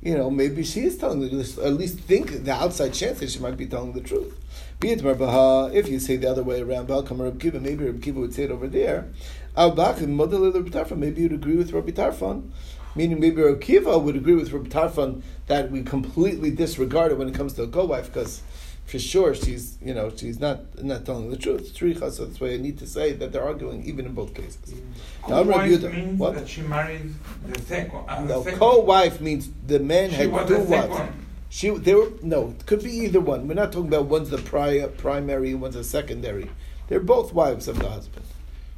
you 0.03 0.17
know 0.17 0.31
maybe 0.31 0.65
she 0.65 0.81
is 0.81 0.97
telling 0.97 1.21
the 1.21 1.29
truth. 1.29 1.59
At 1.59 1.75
least 1.75 1.99
think 2.01 2.45
the 2.45 2.53
outside 2.53 2.95
chance 2.95 3.21
that 3.21 3.31
she 3.31 3.39
might 3.39 3.57
be 3.57 3.67
telling 3.67 3.93
the 3.93 4.01
truth. 4.01 4.35
Be 4.81 4.91
it 4.91 5.01
marbaha, 5.01 5.73
if 5.73 5.89
you 5.89 5.99
say 5.99 6.17
the 6.17 6.31
other 6.31 6.43
way 6.43 6.61
around, 6.61 6.89
Balkam 6.89 7.21
Rabbi 7.21 7.39
Kiva, 7.39 7.61
maybe 7.61 7.85
Rabbi 7.85 8.01
Kiva 8.01 8.21
would 8.21 8.35
say 8.35 8.45
it 8.45 8.51
over 8.51 8.69
there. 8.69 9.09
Al 9.57 9.75
Bakim 9.75 10.09
model 10.11 10.53
Rabbi 10.53 10.69
Tarfon, 10.69 10.99
maybe 10.99 11.23
you'd 11.23 11.33
agree 11.33 11.57
with 11.57 11.73
Rabbi 11.73 11.91
Tarfon. 11.91 12.51
Meaning 12.95 13.21
maybe 13.21 13.43
Rabbi 13.43 13.61
Kiva 13.61 13.99
would 13.99 14.17
agree 14.17 14.35
with 14.35 14.53
Rabbi 14.53 14.69
Tarfon 14.69 15.23
that 15.47 15.71
we 15.71 15.83
completely 15.83 16.51
disregard 16.51 17.13
it 17.13 17.19
when 17.19 17.29
it 17.29 17.35
comes 17.35 17.53
to 17.55 17.63
a 17.63 17.69
co-wife 17.69 18.07
because 18.07 18.43
for 18.87 18.99
sure 18.99 19.35
she's 19.35 19.77
you 19.83 19.93
know 19.93 20.11
she's 20.15 20.39
not 20.41 20.83
not 20.83 21.05
telling 21.05 21.31
the 21.31 21.37
truth. 21.37 21.75
Tzricha, 21.75 22.11
so 22.11 22.25
that's 22.25 22.41
why 22.41 22.53
I 22.53 22.57
need 22.57 22.79
to 22.79 22.87
say 22.87 23.13
that 23.15 23.33
they're 23.33 23.45
arguing 23.45 23.85
even 23.85 24.07
in 24.07 24.13
both 24.13 24.33
cases. 24.35 24.75
Now, 25.29 25.43
Co-wife 25.43 25.71
Yehuda, 25.71 25.93
means 25.93 26.19
what? 26.21 26.35
that 26.35 26.49
she 26.49 26.63
married 26.63 27.13
the 27.47 27.61
second. 27.63 28.01
Uh, 28.09 28.25
No, 28.25 28.45
co-wife 28.45 29.21
means 29.21 29.51
the 29.67 29.79
man 29.81 30.11
She 30.11 30.17
had 30.17 30.49
two 30.49 30.59
wives. 30.63 31.01
She 31.49 31.71
they 31.71 31.95
were 31.95 32.13
no, 32.23 32.55
it 32.59 32.67
could 32.67 32.83
be 32.83 32.93
either 32.93 33.21
one. 33.21 33.49
We're 33.49 33.55
not 33.55 33.73
talking 33.73 33.89
about 33.89 34.07
one's 34.07 34.31
the 34.31 34.39
pri- 34.39 34.87
primary, 34.99 35.55
one's 35.55 35.75
the 35.75 35.85
secondary. 35.85 36.51
They're 36.89 37.01
both 37.01 37.33
wives 37.33 37.69
of 37.69 37.79
the 37.79 37.89
husband. 37.89 38.25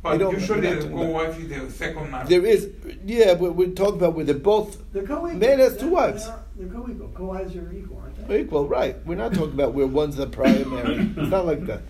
But 0.03 0.19
don't- 0.19 0.33
usually 0.33 0.61
we're 0.61 0.75
the 0.77 0.81
talking 0.83 0.97
co-wife 0.97 1.39
is 1.41 1.49
the 1.49 1.71
second 1.73 2.11
marriage. 2.11 2.29
There 2.29 2.47
is, 2.47 2.71
yeah, 3.05 3.35
but 3.35 3.55
we're 3.57 3.69
talking 3.71 3.97
about 3.97 4.15
where 4.15 4.25
they're 4.25 4.35
both 4.37 4.79
They're 4.93 5.03
co-equal. 5.03 5.39
Man 5.41 5.59
has 5.59 5.73
two 5.77 5.87
They're- 5.87 5.89
wives. 5.91 6.27
They're, 6.27 6.37
they're 6.57 6.69
co-equal. 6.81 7.09
Co-wives 7.15 7.57
are 7.57 7.73
equal, 7.73 8.01
aren't 8.03 8.29
they? 8.29 8.41
equal, 8.41 8.69
right? 8.69 8.97
We're 9.07 9.17
not 9.17 9.35
talking 9.35 9.55
about 9.55 9.75
where 9.75 9.87
one's 9.87 10.17
the 10.17 10.27
primary. 10.29 11.11
It's 11.17 11.31
not 11.31 11.47
like 11.47 11.67
that. 11.67 11.81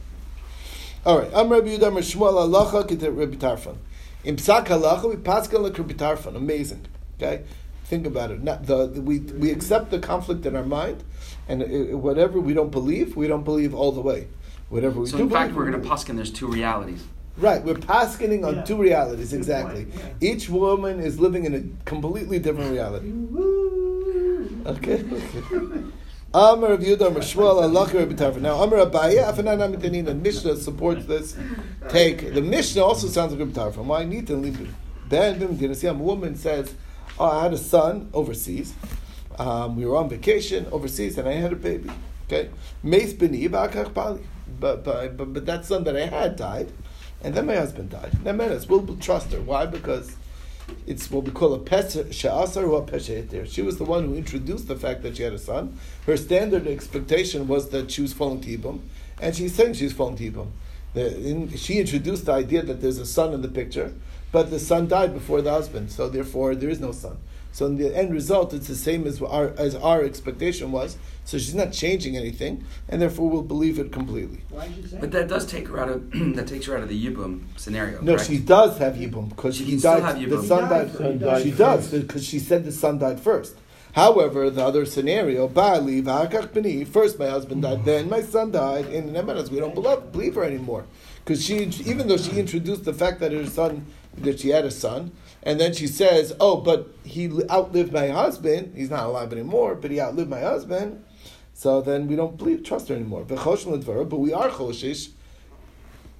All 1.04 1.18
right. 1.18 1.30
I'm 1.34 1.48
Rabbi 1.50 1.68
Yehuda 1.68 1.88
Amar 1.88 2.00
Shmuel 2.02 2.48
Halacha 2.48 2.86
K'ter 2.88 3.16
Rabbi 3.16 3.36
Tarfon. 3.36 3.76
In 4.24 4.36
Psak 4.36 4.66
Halacha 4.66 5.08
we 5.08 5.16
paskel 5.16 5.60
like 5.60 5.78
Rabbi 5.78 5.92
Tarfon. 5.94 6.34
Amazing. 6.36 6.86
Okay. 7.18 7.44
Think 7.84 8.06
about 8.06 8.30
it. 8.30 8.42
Not 8.42 8.66
the, 8.66 8.86
the- 8.86 9.00
we 9.02 9.18
we 9.20 9.50
accept 9.50 9.90
the 9.90 9.98
conflict 9.98 10.44
in 10.44 10.56
our 10.56 10.64
mind, 10.64 11.04
and 11.48 11.62
uh, 11.62 11.96
whatever 11.96 12.40
we 12.40 12.52
don't 12.52 12.70
believe, 12.70 13.16
we 13.16 13.26
don't 13.28 13.44
believe 13.44 13.74
all 13.74 13.92
the 13.92 14.00
way. 14.02 14.28
Whatever 14.70 15.00
we 15.00 15.06
So 15.06 15.16
do 15.18 15.22
in 15.24 15.30
fact, 15.30 15.54
believe, 15.54 15.56
we're 15.56 15.64
we 15.66 15.70
going 15.70 15.82
to 15.82 15.88
believe. 15.88 16.04
paskin. 16.06 16.16
There's 16.16 16.30
two 16.32 16.48
realities. 16.48 17.04
Right, 17.38 17.64
we're 17.64 17.74
paskening 17.74 18.44
on 18.44 18.56
Yeah. 18.56 18.62
two 18.62 18.76
realities, 18.76 19.30
Good 19.30 19.36
exactly. 19.38 19.86
yeah. 19.94 20.30
Each 20.32 20.48
woman 20.50 20.98
is 21.00 21.20
living 21.20 21.44
in 21.44 21.54
a 21.54 21.62
completely 21.88 22.38
different 22.40 22.72
reality. 22.72 23.12
Okay. 24.66 25.02
Rav 26.34 26.80
Yehuda 26.80 27.06
Amar 27.08 27.22
Shmuel 27.22 27.62
Halacha 27.62 27.94
Rabbi. 27.94 28.40
Now 28.40 28.60
Amar 28.62 28.80
Abaye 28.84 29.24
Afanan 29.24 29.60
Amitanin 29.66 30.08
and 30.08 30.22
Mishnah 30.22 30.56
supports 30.56 31.06
this 31.06 31.36
take. 31.88 32.34
The 32.34 32.42
Mishnah 32.42 32.82
also 32.82 33.06
sounds 33.06 33.32
like 33.32 33.40
Rabbi 33.40 33.52
Tarfon. 33.52 33.84
Why 33.84 34.04
need 34.04 34.26
to 34.26 34.36
leave 34.36 34.60
it? 34.60 34.68
Ben 35.08 35.38
Bim. 35.38 35.58
A 35.88 35.94
woman 35.94 36.34
says, 36.36 36.74
"Oh, 37.18 37.24
I 37.24 37.44
had 37.44 37.54
a 37.54 37.58
son 37.58 38.10
overseas. 38.12 38.74
Um, 39.38 39.76
we 39.76 39.86
were 39.86 39.96
on 39.96 40.08
vacation 40.10 40.66
overseas, 40.70 41.16
and 41.16 41.26
I 41.28 41.32
had 41.32 41.52
a 41.52 41.56
baby. 41.56 41.90
Okay, 42.26 42.50
Meis 42.82 43.14
Bini 43.14 43.48
Ba'akach 43.48 43.94
Bali. 43.94 44.20
But, 44.60 44.84
but 44.84 45.16
but 45.16 45.32
but 45.32 45.46
that 45.46 45.64
son 45.64 45.84
that 45.84 45.96
I 45.96 46.06
had 46.06 46.36
died, 46.36 46.72
and 47.22 47.34
then 47.34 47.46
my 47.46 47.56
husband 47.56 47.90
died. 47.90 48.24
Menace, 48.24 48.68
we'll 48.68 48.96
trust 48.96 49.32
her. 49.32 49.40
Why? 49.40 49.66
Because 49.66 50.16
it's 50.86 51.10
what 51.10 51.24
we 51.24 51.30
call 51.30 51.54
a 51.54 52.12
she'asar 52.12 52.66
or 52.66 53.46
She 53.46 53.62
was 53.62 53.78
the 53.78 53.84
one 53.84 54.04
who 54.04 54.14
introduced 54.14 54.68
the 54.68 54.76
fact 54.76 55.02
that 55.02 55.16
she 55.16 55.22
had 55.22 55.32
a 55.32 55.38
son. 55.38 55.78
Her 56.06 56.16
standard 56.16 56.66
expectation 56.66 57.48
was 57.48 57.70
that 57.70 57.90
she 57.90 58.02
was 58.02 58.12
falling 58.12 58.40
to 58.42 58.80
and 59.20 59.34
she's 59.34 59.54
saying 59.54 59.74
she's 59.74 59.92
falling 59.92 60.16
to 60.16 60.48
she 61.56 61.78
introduced 61.78 62.26
the 62.26 62.32
idea 62.32 62.62
that 62.62 62.80
there's 62.80 62.98
a 62.98 63.06
son 63.06 63.32
in 63.32 63.42
the 63.42 63.48
picture, 63.48 63.92
but 64.32 64.50
the 64.50 64.58
son 64.58 64.88
died 64.88 65.14
before 65.14 65.42
the 65.42 65.50
husband, 65.50 65.90
so 65.90 66.08
therefore 66.08 66.54
there 66.54 66.70
is 66.70 66.80
no 66.80 66.92
son. 66.92 67.18
So 67.52 67.66
in 67.66 67.76
the 67.76 67.96
end 67.96 68.12
result, 68.12 68.52
it's 68.54 68.68
the 68.68 68.76
same 68.76 69.06
as 69.06 69.20
our 69.22 69.48
as 69.58 69.74
our 69.74 70.02
expectation 70.04 70.70
was. 70.70 70.96
So 71.24 71.38
she's 71.38 71.54
not 71.54 71.72
changing 71.72 72.16
anything, 72.16 72.64
and 72.88 73.02
therefore 73.02 73.28
we'll 73.28 73.42
believe 73.42 73.78
it 73.78 73.90
completely. 73.92 74.42
Why'd 74.50 74.74
you 74.76 74.86
say? 74.86 74.98
But 75.00 75.10
that 75.12 75.28
does 75.28 75.44
take 75.46 75.68
her 75.68 75.78
out 75.80 75.88
of 75.88 76.10
that 76.36 76.46
takes 76.46 76.66
her 76.66 76.76
out 76.76 76.82
of 76.82 76.88
the 76.88 77.06
yibum 77.06 77.42
scenario. 77.56 78.00
No, 78.00 78.14
correct? 78.14 78.28
she 78.30 78.38
does 78.38 78.78
have 78.78 78.94
Yibum 78.94 79.30
because 79.30 79.56
She 79.56 79.64
he 79.64 79.70
can 79.72 79.78
still 79.80 80.00
died. 80.00 80.18
have 80.18 80.30
The 80.30 80.42
son 80.42 80.68
died. 80.68 80.92
died- 80.98 81.12
he 81.12 81.18
died 81.18 81.42
she 81.42 81.50
first. 81.50 81.58
does 81.90 82.02
because 82.02 82.24
she 82.24 82.38
said 82.38 82.64
the 82.64 82.72
son 82.72 82.98
died 82.98 83.20
first. 83.20 83.56
However, 83.92 84.50
the 84.50 84.64
other 84.64 84.84
scenario, 84.84 85.48
Bali 85.48 86.02
v'akach 86.02 86.48
b'ni, 86.48 86.86
first 86.86 87.18
my 87.18 87.28
husband 87.28 87.62
died, 87.62 87.84
then 87.84 88.08
my 88.08 88.20
son 88.22 88.52
died. 88.52 88.86
In 88.86 89.10
Nemenas, 89.12 89.50
we 89.50 89.58
don't 89.58 89.74
believe, 89.74 90.12
believe 90.12 90.34
her 90.36 90.44
anymore 90.44 90.84
because 91.24 91.44
she, 91.44 91.56
even 91.84 92.06
though 92.08 92.16
she 92.16 92.38
introduced 92.38 92.84
the 92.84 92.92
fact 92.94 93.18
that 93.20 93.32
her 93.32 93.44
son, 93.46 93.86
that 94.18 94.40
she 94.40 94.48
had 94.50 94.64
a 94.64 94.70
son, 94.70 95.12
and 95.42 95.60
then 95.60 95.72
she 95.72 95.86
says, 95.86 96.34
"Oh, 96.40 96.56
but 96.56 96.88
he 97.04 97.30
outlived 97.50 97.92
my 97.92 98.08
husband. 98.08 98.74
He's 98.76 98.90
not 98.90 99.04
alive 99.04 99.32
anymore, 99.32 99.74
but 99.74 99.90
he 99.90 100.00
outlived 100.00 100.30
my 100.30 100.40
husband." 100.40 101.04
So 101.54 101.80
then 101.80 102.06
we 102.06 102.14
don't 102.14 102.36
believe, 102.36 102.62
trust 102.62 102.88
her 102.88 102.94
anymore. 102.94 103.24
But 103.24 103.38
we 104.18 104.32
are 104.32 104.48
choshish 104.48 105.10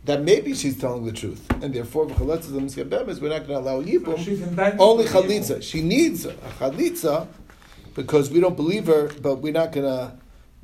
that 0.04 0.22
maybe 0.22 0.54
she's 0.54 0.76
telling 0.78 1.04
the 1.04 1.12
truth, 1.12 1.46
and 1.62 1.72
therefore 1.74 2.06
v'chaletzah 2.06 2.52
l'miskabem 2.52 3.08
is 3.08 3.20
we're 3.20 3.28
not 3.28 3.46
going 3.46 3.62
to 3.62 3.70
allow 3.70 3.82
yibum. 3.82 4.78
Only 4.78 5.04
chalitza. 5.04 5.62
She 5.62 5.82
needs 5.82 6.24
a 6.24 6.32
chalitza 6.58 7.28
because 7.94 8.30
we 8.30 8.40
don't 8.40 8.56
believe 8.56 8.86
her, 8.86 9.10
but 9.20 9.36
we're 9.36 9.52
not 9.52 9.70
going 9.72 9.86
to 9.86 10.14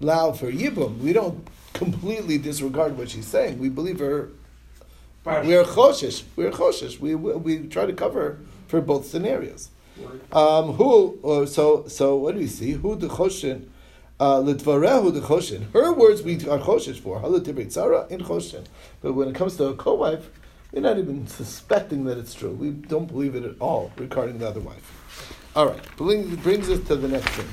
allow 0.01 0.33
for 0.33 0.51
yibum. 0.51 0.99
We 0.99 1.13
don't 1.13 1.47
completely 1.73 2.39
disregard 2.39 2.97
what 2.97 3.11
she's 3.11 3.27
saying. 3.27 3.59
We 3.59 3.69
believe 3.69 3.99
her. 3.99 4.31
Partial. 5.25 5.49
We're 5.51 5.65
choshish. 5.65 6.23
We're 6.37 6.51
choshish. 6.51 7.01
We, 7.01 7.15
we 7.15 7.33
we 7.33 7.67
try 7.67 7.87
to 7.87 7.95
cover 7.95 8.39
for 8.69 8.81
both 8.81 9.07
scenarios. 9.07 9.71
Um, 10.33 10.73
who? 10.75 11.19
Uh, 11.25 11.47
so 11.47 11.89
so 11.89 12.17
what 12.17 12.35
do 12.35 12.41
we 12.41 12.47
see? 12.47 12.73
Who 12.73 12.95
the 12.95 13.09
choshin? 13.09 13.69
Uh, 14.21 14.37
Litvarehu 14.37 15.13
the 15.13 15.21
choshin. 15.21 15.73
Her 15.73 15.93
words 15.93 16.23
we 16.23 16.35
are 16.37 16.59
choshish 16.59 17.01
for. 17.01 17.21
Halatibrit 17.21 17.73
Sarah 17.73 18.07
in 18.11 18.21
choshin. 18.21 18.67
But 19.01 19.15
when 19.15 19.29
it 19.29 19.35
comes 19.35 19.57
to 19.57 19.65
a 19.65 19.75
co-wife, 19.75 20.31
we're 20.73 20.81
not 20.83 20.99
even 20.99 21.27
suspecting 21.27 22.05
that 22.05 22.19
it's 22.19 22.35
true. 22.35 22.51
We 22.51 22.71
don't 22.71 23.07
believe 23.07 23.35
it 23.35 23.45
at 23.45 23.57
all 23.61 23.93
regarding 23.97 24.39
the 24.39 24.49
other 24.49 24.61
wife. 24.61 25.31
All 25.57 25.69
right, 25.69 25.97
brings, 25.97 26.37
brings 26.43 26.69
us 26.69 26.81
to 26.89 26.97
the 26.97 27.09
next 27.09 27.29
thing. 27.29 27.47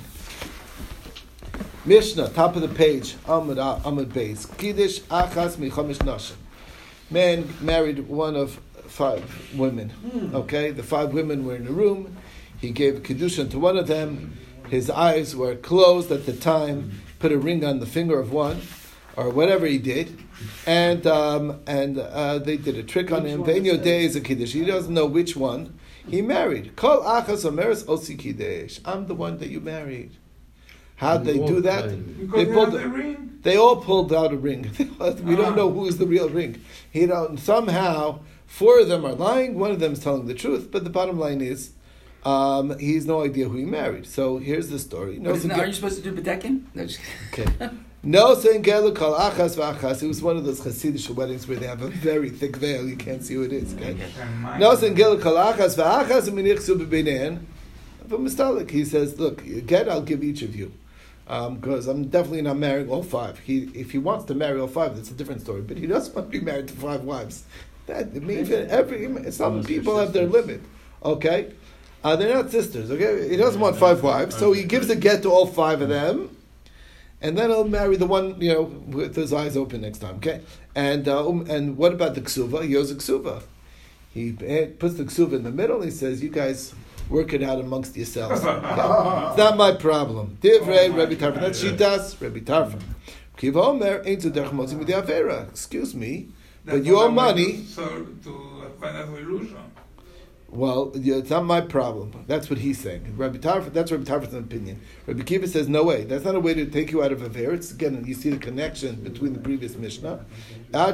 Mishnah, 1.86 2.30
top 2.30 2.56
of 2.56 2.64
the 2.64 2.68
page, 2.68 3.16
Amud 3.26 3.58
Amud 3.84 4.08
Beis. 4.08 4.46
Kiddush 4.58 5.00
achas 5.02 5.56
michomish 5.58 6.00
nashim. 6.00 6.34
Man 7.12 7.54
married 7.60 8.08
one 8.08 8.38
of 8.38 8.60
five 8.88 9.54
women. 9.54 9.92
Okay, 10.34 10.72
the 10.72 10.84
five 10.84 11.12
women 11.12 11.46
were 11.46 11.58
in 11.58 11.68
a 11.68 11.72
room. 11.72 12.16
He 12.60 12.72
gave 12.72 13.04
kedushin 13.04 13.52
to 13.52 13.60
one 13.60 13.78
of 13.78 13.88
them. 13.88 14.38
His 14.70 14.90
eyes 14.90 15.36
were 15.36 15.56
closed 15.56 16.10
at 16.12 16.26
the 16.26 16.34
time. 16.34 17.02
Put 17.20 17.34
a 17.34 17.38
ring 17.38 17.66
on 17.66 17.80
the 17.80 17.86
finger 17.86 18.18
of 18.18 18.32
one, 18.32 18.62
or 19.18 19.30
whatever 19.30 19.66
he 19.66 19.78
did, 19.78 20.24
and 20.66 21.06
um, 21.06 21.62
and 21.68 22.00
uh, 22.00 22.40
they 22.40 22.58
did 22.58 22.78
a 22.78 22.84
trick 22.84 23.12
on 23.12 23.26
him. 23.26 23.48
is 23.48 23.80
day 23.80 24.06
is 24.06 24.16
a 24.16 24.22
kiddush. 24.22 24.54
He 24.54 24.64
doesn't 24.64 24.94
know 24.94 25.06
which 25.06 25.36
one 25.36 25.78
he 26.08 26.22
married. 26.22 26.76
Kol 26.76 27.02
achas 27.02 27.44
omeres 27.46 27.84
osi 27.86 28.18
kiddush. 28.18 28.80
I'm 28.86 29.08
the 29.08 29.16
one 29.16 29.38
that 29.40 29.50
you 29.50 29.60
married. 29.60 30.18
How'd 31.02 31.26
they 31.26 31.40
do 31.54 31.62
that? 31.62 31.84
Because 31.90 32.32
They 32.38 32.46
they 32.46 32.54
pulled. 32.54 32.74
have 32.74 32.82
the 32.84 32.90
ring. 32.90 33.40
They 33.42 33.56
all 33.58 33.78
pulled 33.78 34.14
out 34.14 34.32
a 34.32 34.38
ring. 34.38 34.70
we 34.80 35.36
don't 35.36 35.54
Ah. 35.54 35.60
know 35.60 35.70
who 35.72 35.88
is 35.88 35.98
the 35.98 36.06
real 36.06 36.30
ring. 36.30 36.52
You 36.94 37.08
know, 37.08 37.36
somehow 37.38 38.20
four 38.46 38.80
of 38.82 38.88
them 38.88 39.04
are 39.04 39.14
lying. 39.30 39.58
One 39.58 39.72
of 39.72 39.80
them 39.80 39.94
is 39.94 40.00
telling 40.00 40.28
the 40.28 40.36
truth. 40.36 40.70
But 40.72 40.84
the 40.84 40.92
bottom 40.92 41.18
line 41.20 41.42
is, 41.42 41.72
um, 42.24 42.78
he 42.78 42.94
has 42.96 43.08
no 43.08 43.24
idea 43.24 43.50
who 43.50 43.58
he 43.58 43.66
married. 43.66 44.06
So 44.06 44.38
here's 44.38 44.70
the 44.70 44.78
story. 44.78 45.18
No, 45.18 45.32
isn't, 45.32 45.52
are 45.52 45.66
you 45.66 45.74
supposed 45.74 45.98
to 46.04 46.04
do 46.08 46.12
bedekin? 46.22 46.68
No, 46.76 46.86
just 46.86 47.00
okay. 47.34 47.70
No 48.04 48.36
gelu 48.36 48.96
kol 48.96 49.14
achas 49.16 49.54
v'achas. 49.58 50.04
It 50.04 50.08
was 50.08 50.22
one 50.22 50.38
of 50.38 50.44
those 50.46 50.62
Hasidic 50.62 51.10
weddings 51.16 51.48
where 51.48 51.58
they 51.58 51.68
have 51.68 51.82
a 51.82 51.88
very 51.88 52.30
thick 52.30 52.58
veil. 52.58 52.88
You 52.88 52.96
can't 52.96 53.24
see 53.24 53.34
who 53.36 53.44
it 53.44 53.54
is. 53.54 53.74
Okay. 53.74 53.96
No 54.60 54.70
gelu 54.76 55.20
kol 55.20 55.34
achas 55.34 55.74
v'achas 55.82 56.30
u'minichsu 56.30 56.74
b'beinen. 56.86 57.40
But 58.08 58.20
Mistalik, 58.20 58.70
he 58.70 58.84
says, 58.86 59.20
look, 59.20 59.44
get, 59.66 59.88
I'll 59.88 60.02
give 60.02 60.22
each 60.24 60.42
of 60.42 60.56
you. 60.56 60.74
Because 61.26 61.88
I'm 61.88 62.08
definitely 62.08 62.42
not 62.42 62.58
marrying 62.58 62.90
all 62.90 63.04
five. 63.04 63.40
He, 63.40 63.70
if 63.74 63.92
he 63.92 63.98
wants 63.98 64.26
to 64.26 64.36
marry 64.36 64.60
all 64.60 64.68
five, 64.68 64.96
that's 64.96 65.12
a 65.12 65.14
different 65.14 65.42
story. 65.42 65.62
But 65.62 65.78
he 65.78 65.88
doesn't 65.88 66.14
want 66.14 66.32
to 66.32 66.40
be 66.40 66.44
married 66.44 66.68
to 66.70 66.74
five 66.74 67.04
wives. 67.04 67.46
That 67.88 68.16
even 68.16 68.70
every 68.70 69.32
some 69.32 69.64
people 69.64 69.98
have 69.98 70.14
their 70.14 70.28
limit. 70.28 70.62
Okay, 71.04 71.54
uh, 72.04 72.16
they're 72.16 72.34
not 72.34 72.52
sisters. 72.52 72.92
Okay, 72.92 73.30
he 73.30 73.38
doesn't 73.38 73.60
want 73.60 73.76
five 73.76 74.04
wives, 74.04 74.38
so 74.38 74.52
he 74.52 74.64
gives 74.64 74.90
a 74.90 74.96
get 74.96 75.24
to 75.24 75.30
all 75.30 75.48
five 75.48 75.82
of 75.82 75.90
them, 75.90 76.36
and 77.22 77.38
then 77.38 77.50
he'll 77.50 77.68
marry 77.68 77.96
the 77.96 78.06
one 78.06 78.40
you 78.40 78.54
know 78.54 78.62
with 78.64 79.16
his 79.16 79.34
eyes 79.34 79.58
open 79.58 79.82
next 79.82 80.00
time. 80.00 80.16
Okay, 80.18 80.42
and 80.76 81.08
uh, 81.08 81.28
um, 81.28 81.50
and 81.50 81.76
what 81.78 81.92
about 81.92 82.16
the 82.16 82.22
ksuva? 82.22 82.66
He 82.66 82.76
owes 82.78 82.92
a 82.92 82.96
ksuva. 82.96 83.44
He 84.14 84.32
puts 84.32 84.96
the 84.96 85.06
ksuva 85.06 85.34
in 85.34 85.44
the 85.44 85.52
middle. 85.52 85.82
He 85.82 85.92
says, 85.92 86.22
"You 86.22 86.30
guys 86.30 86.74
work 87.12 87.34
it 87.34 87.44
out 87.44 87.60
amongst 87.60 87.96
yourselves. 87.96 88.44
Okay? 88.44 89.28
It's 89.30 89.38
not 89.38 89.58
my 89.58 89.74
problem." 89.74 90.38
Divrei 90.42 90.96
Rabbi 90.96 91.16
Tarfon. 91.16 91.42
That's 91.42 91.64
shitas 91.64 92.20
Rabbi 92.22 92.40
Tarfon. 92.40 92.82
Kiva 93.38 93.62
Omer 93.62 94.02
ain't 94.06 94.22
derech 94.22 94.52
motzi 94.52 94.76
midei 94.76 94.96
avera. 95.02 95.50
Excuse 95.50 95.94
me, 95.96 96.28
but 96.66 96.84
your 96.84 97.10
money. 97.12 97.64
So 97.66 97.84
to 98.24 98.32
find 98.80 98.98
a 98.98 99.06
solution. 99.06 99.58
Well, 100.52 100.92
yeah, 100.96 101.16
it's 101.16 101.30
not 101.30 101.46
my 101.46 101.62
problem. 101.62 102.26
That's 102.28 102.50
what 102.50 102.60
he's 102.60 102.78
saying. 102.78 103.16
Rabbi 103.16 103.38
Tarf, 103.38 103.72
that's 103.72 103.90
Rabbi 103.90 104.04
Tarfon's 104.04 104.34
opinion. 104.34 104.82
Rabbi 105.08 105.24
Kiva 105.24 105.48
says, 105.48 105.70
no 105.70 105.86
way. 105.86 106.04
That's 106.04 106.26
not 106.26 106.36
a 106.36 106.42
way 106.42 106.54
to 106.54 106.66
take 106.66 106.92
you 106.92 107.02
out 107.02 107.14
of 107.14 107.22
a 107.22 107.30
ver. 107.30 107.54
It's 107.54 107.72
again, 107.72 108.04
you 108.06 108.14
see 108.14 108.32
the 108.32 108.38
connection 108.38 108.96
between 108.96 109.32
the 109.32 109.40
previous 109.40 109.78
Mishnah. 109.78 110.26
This 110.72 110.92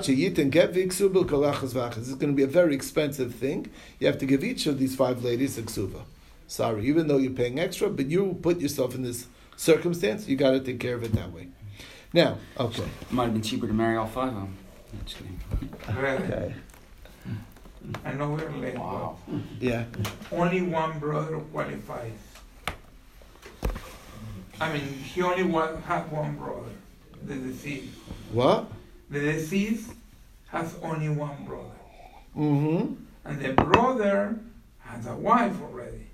is 2.08 2.16
going 2.16 2.32
to 2.32 2.34
be 2.34 2.44
a 2.44 2.48
very 2.48 2.76
expensive 2.76 3.34
thing. 3.34 3.72
You 4.00 4.06
have 4.06 4.20
to 4.20 4.28
give 4.28 4.44
each 4.44 4.68
of 4.68 4.78
these 4.78 4.96
five 4.96 5.24
ladies 5.24 5.58
a 5.58 5.64
ksuva. 5.64 6.04
Sorry, 6.46 6.86
even 6.88 7.08
though 7.08 7.18
you're 7.18 7.32
paying 7.32 7.60
extra, 7.60 7.90
but 7.90 8.06
you 8.06 8.38
put 8.44 8.60
yourself 8.60 8.94
in 8.94 9.02
this 9.02 9.26
circumstance, 9.56 10.28
you 10.28 10.36
got 10.36 10.52
to 10.52 10.60
take 10.60 10.80
care 10.80 10.94
of 10.94 11.04
it 11.04 11.14
that 11.14 11.32
way. 11.34 11.48
Now, 12.14 12.38
okay. 12.60 12.84
it 12.84 13.12
might 13.12 13.24
have 13.24 13.34
been 13.34 13.42
cheaper 13.42 13.66
to 13.66 13.74
marry 13.74 13.98
all 13.98 14.06
five 14.06 14.30
of 14.30 14.36
them. 14.36 14.58
No, 14.94 15.00
just 15.04 15.18
kidding. 15.18 15.40
Okay. 15.90 16.54
I 18.04 18.14
know 18.14 18.32
we're 18.32 18.50
late, 18.52 18.78
Wow. 18.78 19.18
Yeah. 19.60 19.86
only 20.32 20.62
one 20.62 21.00
brother 21.00 21.38
qualifies. 21.54 22.12
I 24.60 24.74
mean, 24.74 24.82
he 24.84 25.22
only 25.22 25.44
one, 25.44 25.82
had 25.84 26.12
one 26.12 26.36
brother, 26.36 26.72
the 27.24 27.36
deceased. 27.36 27.94
What? 28.34 28.70
The 29.10 29.20
deceased 29.20 29.92
has 30.48 30.76
only 30.82 31.10
one 31.10 31.46
brother. 31.46 31.64
Mm-hmm. 32.36 32.94
and 33.26 33.42
the 33.42 33.54
brother 33.54 34.38
has 34.80 35.08
a 35.08 35.16
wife 35.16 35.60
already. 35.62 36.08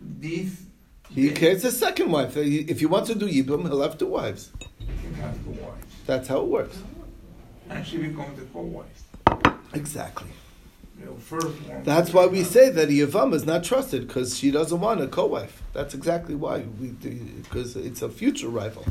This 0.00 0.62
He 1.10 1.28
they 1.28 1.34
gets 1.34 1.64
a 1.64 1.72
second 1.72 2.10
wife. 2.10 2.36
If 2.36 2.80
he 2.80 2.86
wants 2.86 3.08
to 3.08 3.14
do 3.14 3.26
Yibum, 3.26 3.62
he'll 3.66 3.80
have 3.82 3.96
two 3.98 4.06
wives. 4.08 4.50
can 5.02 5.14
have 5.14 5.34
two 5.44 5.50
wives, 5.50 5.86
That's 6.06 6.28
how 6.28 6.40
it 6.40 6.46
works. 6.48 6.78
and 7.70 7.86
she 7.86 7.96
becomes 7.98 8.38
the 8.38 8.44
co-wife. 8.46 9.02
Exactly. 9.74 10.30
First. 11.20 11.56
That's 11.84 12.12
why 12.12 12.26
we 12.26 12.42
say 12.42 12.70
that 12.70 12.88
Yavam 12.88 13.32
is 13.32 13.46
not 13.46 13.64
trusted 13.64 14.06
because 14.06 14.36
she 14.36 14.50
doesn't 14.50 14.80
want 14.80 15.00
a 15.00 15.06
co-wife. 15.06 15.62
That's 15.72 15.94
exactly 15.94 16.34
why 16.34 16.64
we 16.80 16.88
because 16.88 17.76
it's 17.76 18.02
a 18.02 18.08
future 18.08 18.48
rival. 18.48 18.84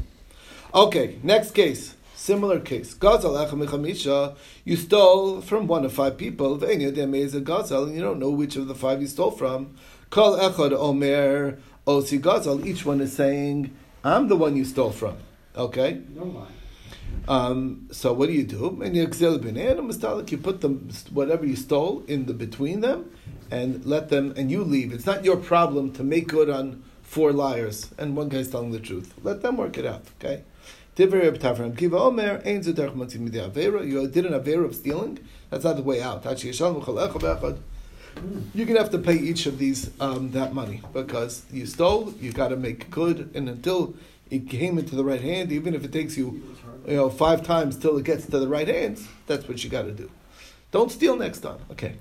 Okay, 0.74 1.18
next 1.24 1.52
case. 1.52 1.96
Similar 2.16 2.60
case. 2.60 2.94
Gazal. 2.94 4.36
You 4.66 4.76
stole 4.76 5.42
from 5.42 5.68
one 5.68 5.86
of 5.86 5.94
five 5.94 6.18
people. 6.18 6.58
Ve'en 6.58 6.82
yodem 6.82 7.16
is 7.16 7.36
a 7.36 7.42
gazal, 7.42 7.84
and 7.88 7.96
you 7.96 8.02
don't 8.02 8.20
know 8.20 8.32
which 8.32 8.56
of 8.56 8.68
the 8.68 8.76
five 8.76 9.02
you 9.02 9.08
stole 9.08 9.32
from. 9.32 9.76
Kol 10.10 10.38
echad 10.38 10.74
omer 10.74 11.58
osi 11.86 12.20
gazal. 12.20 12.66
Each 12.66 12.86
one 12.86 13.02
is 13.02 13.14
saying, 13.14 13.74
"I'm 14.04 14.28
the 14.28 14.36
one 14.36 14.56
you 14.58 14.66
stole 14.66 14.92
from." 14.92 15.18
Okay. 15.56 16.02
No 16.16 16.24
lie. 16.24 16.57
Um, 17.28 17.88
so 17.92 18.14
what 18.14 18.28
do 18.28 18.34
you 18.34 18.44
do? 18.44 18.82
And 18.82 18.96
you. 18.96 19.04
You 19.04 20.38
put 20.38 20.62
them 20.62 20.90
whatever 21.12 21.46
you 21.46 21.56
stole 21.56 22.04
in 22.08 22.26
the 22.26 22.34
between 22.34 22.82
them, 22.82 23.12
and 23.52 23.86
let 23.86 24.10
them 24.10 24.34
and 24.38 24.50
you 24.50 24.64
leave. 24.64 24.94
It's 24.94 25.06
not 25.06 25.26
your 25.26 25.38
problem 25.38 25.92
to 25.94 26.04
make 26.04 26.28
good 26.28 26.50
on 26.50 26.84
four 27.02 27.32
liars 27.32 27.90
and 27.98 28.16
one 28.16 28.30
guy's 28.30 28.50
telling 28.50 28.72
the 28.72 28.80
truth. 28.80 29.14
Let 29.24 29.42
them 29.42 29.58
work 29.58 29.78
it 29.78 29.86
out. 29.86 30.04
Okay. 30.20 30.44
You 30.98 31.06
did 31.08 31.22
an 34.26 34.34
avera 34.34 34.66
of 34.66 34.76
stealing. 34.76 35.20
That's 35.50 35.64
not 35.64 35.76
the 35.78 35.84
way 35.84 36.02
out. 36.02 36.24
You're 38.54 38.66
gonna 38.66 38.80
have 38.80 38.90
to 38.92 38.98
pay 38.98 39.16
each 39.16 39.46
of 39.46 39.60
these 39.60 39.92
um, 40.00 40.32
that 40.32 40.54
money 40.54 40.82
because 40.92 41.44
you 41.52 41.68
stole. 41.68 42.14
You 42.20 42.32
got 42.34 42.48
to 42.48 42.56
make 42.56 42.90
good, 42.90 43.30
and 43.36 43.48
until 43.48 43.94
it 44.32 44.50
came 44.50 44.80
into 44.80 44.96
the 44.96 45.04
right 45.04 45.22
hand, 45.22 45.52
even 45.52 45.76
if 45.76 45.86
it 45.86 45.94
takes 45.94 46.18
you 46.18 46.42
you 46.88 46.96
know, 46.96 47.10
five 47.10 47.46
times 47.46 47.78
till 47.78 47.98
it 47.98 48.06
gets 48.06 48.26
to 48.26 48.40
the 48.40 48.48
right 48.48 48.68
hands, 48.68 49.08
that's 49.28 49.48
what 49.48 49.64
you 49.64 49.70
got 49.70 49.84
to 49.84 49.92
do. 49.92 50.10
Don't 50.72 50.92
steal 50.92 51.16
next 51.16 51.40
time. 51.40 51.60
Okay. 51.72 51.96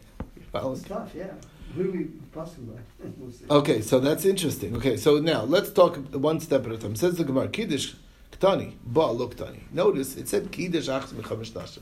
It's 0.54 0.82
tough, 0.84 1.10
yeah. 1.14 1.26
Who 1.74 1.90
we? 1.92 2.08
We'll. 2.36 3.58
Okay, 3.58 3.80
so 3.80 3.98
that's 3.98 4.26
interesting. 4.26 4.76
Okay, 4.76 4.98
so 4.98 5.18
now 5.18 5.44
let's 5.44 5.72
talk 5.72 5.96
one 6.12 6.38
step 6.38 6.66
at 6.66 6.72
a 6.72 6.76
time. 6.76 6.94
Says 6.94 7.16
the 7.16 7.24
Gemara, 7.24 7.48
Kiddush 7.48 7.94
Ktani, 8.32 8.74
Ba 8.84 9.00
Luktani. 9.00 9.60
Notice 9.72 10.16
it 10.16 10.28
said 10.28 10.52
Kiddush 10.52 10.88
Achs 10.88 11.14
Mechamish 11.14 11.52
Nashim. 11.52 11.80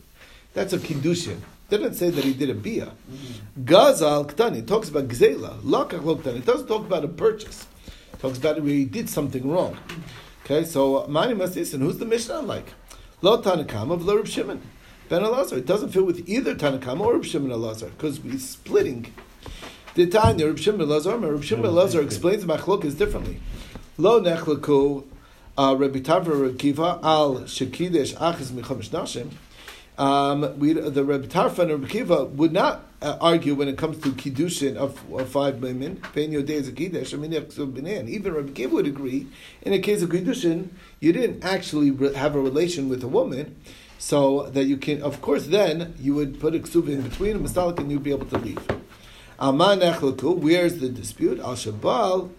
That's 0.52 0.72
a 0.72 0.78
Kiddushin. 0.78 1.38
Didn't 1.70 1.94
say 1.94 2.10
that 2.10 2.22
he 2.22 2.34
did 2.34 2.50
a 2.50 2.54
Bia. 2.54 2.86
Mm-hmm. 2.86 3.64
Gazal 3.64 4.30
Ktani 4.30 4.64
talks 4.64 4.90
about 4.90 5.08
Gzela. 5.08 5.60
Lakach 5.62 6.02
Luktani. 6.02 6.36
It 6.36 6.46
doesn't 6.46 6.68
talk 6.68 6.82
about 6.82 7.04
a 7.04 7.08
purchase. 7.08 7.66
It 8.12 8.20
talks 8.20 8.38
about 8.38 8.60
where 8.60 8.70
he 8.70 8.84
did 8.84 9.10
something 9.10 9.50
wrong. 9.50 9.76
Okay, 10.44 10.64
so 10.64 11.04
Mani 11.08 11.34
must. 11.34 11.54
Who's 11.54 11.98
the 11.98 12.06
Mishnah 12.06 12.42
like? 12.42 12.72
Lo 13.22 13.40
Tanakam 13.40 13.90
of 13.90 14.06
Reb 14.06 14.26
Shimon. 14.26 14.62
Ben 15.08 15.22
Elazar. 15.22 15.58
It 15.58 15.66
doesn't 15.66 15.90
fit 15.90 16.04
with 16.04 16.28
either 16.28 16.54
Tanakam 16.54 17.00
or 17.00 17.14
Reb 17.14 17.24
Shimon 17.24 17.50
Elazar 17.50 17.90
because 17.90 18.20
we're 18.20 18.38
splitting. 18.38 19.12
The 19.94 20.06
Tanya 20.06 20.46
Reb 20.46 20.58
Shimon 20.58 20.86
Elazar. 20.86 21.20
Reb 21.20 21.42
Shimon 21.42 21.70
Elazar 21.70 22.04
explains 22.04 22.44
Machlokas 22.44 22.96
differently. 22.96 23.40
Lo 23.96 24.20
Nechlaku 24.20 25.04
uh, 25.56 25.76
Rabbi 25.78 26.00
Tavra 26.00 26.40
Reb 26.40 26.58
Kiva 26.58 26.98
al 27.02 27.40
Shekidesh 27.42 28.14
Achis 28.16 28.50
Michamish 28.50 28.90
Nashim. 28.90 29.30
Um, 29.96 30.58
we, 30.58 30.72
the 30.72 31.04
Rabbi 31.04 31.26
Tarfa 31.26 31.60
and 31.60 31.70
Rabbi 31.70 31.86
Kiva 31.86 32.24
would 32.24 32.52
not 32.52 32.84
uh, 33.00 33.16
argue 33.20 33.54
when 33.54 33.68
it 33.68 33.78
comes 33.78 33.98
to 33.98 34.10
kiddushin 34.10 34.76
of, 34.76 35.00
of 35.12 35.28
five 35.28 35.62
women. 35.62 36.02
Even 36.16 36.34
Rabbi 38.34 38.52
Kiva 38.52 38.74
would 38.74 38.86
agree. 38.86 39.28
In 39.62 39.72
a 39.72 39.78
case 39.78 40.02
of 40.02 40.10
kiddushin, 40.10 40.70
you 40.98 41.12
didn't 41.12 41.44
actually 41.44 41.92
re- 41.92 42.14
have 42.14 42.34
a 42.34 42.40
relation 42.40 42.88
with 42.88 43.04
a 43.04 43.08
woman, 43.08 43.54
so 43.98 44.50
that 44.50 44.64
you 44.64 44.76
can. 44.76 45.00
Of 45.00 45.22
course, 45.22 45.46
then 45.46 45.94
you 46.00 46.14
would 46.14 46.40
put 46.40 46.56
a 46.56 46.58
ksuv 46.58 46.88
in 46.88 47.02
between 47.02 47.36
a 47.36 47.38
mistalik 47.38 47.78
and 47.78 47.90
you'd 47.90 48.02
be 48.02 48.10
able 48.10 48.26
to 48.26 48.38
leave. 48.38 48.66
Aman. 49.38 49.80
Where's 49.80 50.78
the 50.78 50.88
dispute? 50.88 51.38
Al 51.38 51.54
shabal. 51.54 52.32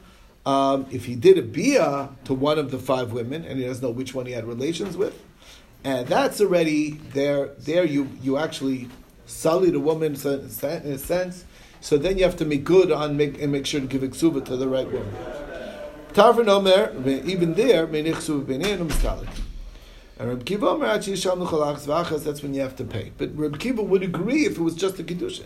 Um, 0.46 0.86
if 0.92 1.06
he 1.06 1.16
did 1.16 1.40
a 1.40 1.42
bia 1.42 2.10
to 2.26 2.34
one 2.34 2.60
of 2.60 2.70
the 2.70 2.78
five 2.78 3.12
women 3.12 3.46
and 3.46 3.58
he 3.58 3.66
doesn't 3.66 3.84
know 3.84 3.90
which 3.90 4.14
one 4.14 4.28
he 4.28 4.34
had 4.34 4.46
relations 4.46 4.96
with, 4.96 5.20
and 5.86 6.08
that's 6.08 6.42
already 6.42 6.94
there. 7.14 7.50
There, 7.60 7.86
you 7.86 8.10
you 8.22 8.38
actually 8.38 8.90
sullied 9.28 9.76
a 9.76 9.80
woman 9.80 10.16
in 10.16 10.32
a 10.34 10.98
sense. 10.98 11.46
So 11.80 11.98
then 11.98 12.18
you 12.18 12.24
have 12.24 12.38
to 12.38 12.46
make 12.46 12.64
good 12.64 12.92
on 12.92 13.16
make 13.16 13.40
and 13.40 13.52
make 13.52 13.68
sure 13.68 13.80
to 13.80 13.86
give 13.86 14.02
iksuva 14.02 14.44
to 14.46 14.58
the 14.58 14.68
right 14.68 14.92
woman. 14.92 15.14
Tarvin 16.14 16.48
Omer, 16.48 16.92
even 17.26 17.54
there. 17.54 17.86
And 20.18 20.30
Reb 20.30 20.46
Kiva 20.46 20.70
Omer 20.70 20.88
yisham 20.88 21.40
l'chalachs 21.40 21.86
v'achas. 21.86 22.24
That's 22.24 22.42
when 22.42 22.56
you 22.56 22.62
have 22.62 22.76
to 22.78 22.84
pay. 22.84 23.12
But 23.18 23.38
Reb 23.38 23.60
Kiva 23.60 23.84
would 23.84 24.02
agree 24.02 24.46
if 24.46 24.54
it 24.58 24.62
was 24.62 24.74
just 24.74 24.98
a 25.00 25.04
kedusha. 25.04 25.46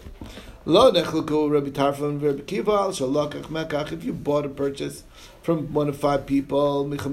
Lo 0.63 0.91
nechluku 0.91 1.51
Rabbi 1.51 1.71
Tarfon 1.71 2.21
Reb 2.21 2.45
Kiva 2.47 2.71
al 2.71 2.91
shalakach 2.91 3.47
mekach. 3.47 3.91
If 3.91 4.05
you 4.05 4.13
bought 4.13 4.45
a 4.45 4.49
purchase 4.49 5.03
from 5.49 5.73
one 5.73 5.89
of 5.89 5.97
five 5.97 6.27
people, 6.27 6.87
you 6.87 6.97
don't 7.01 7.09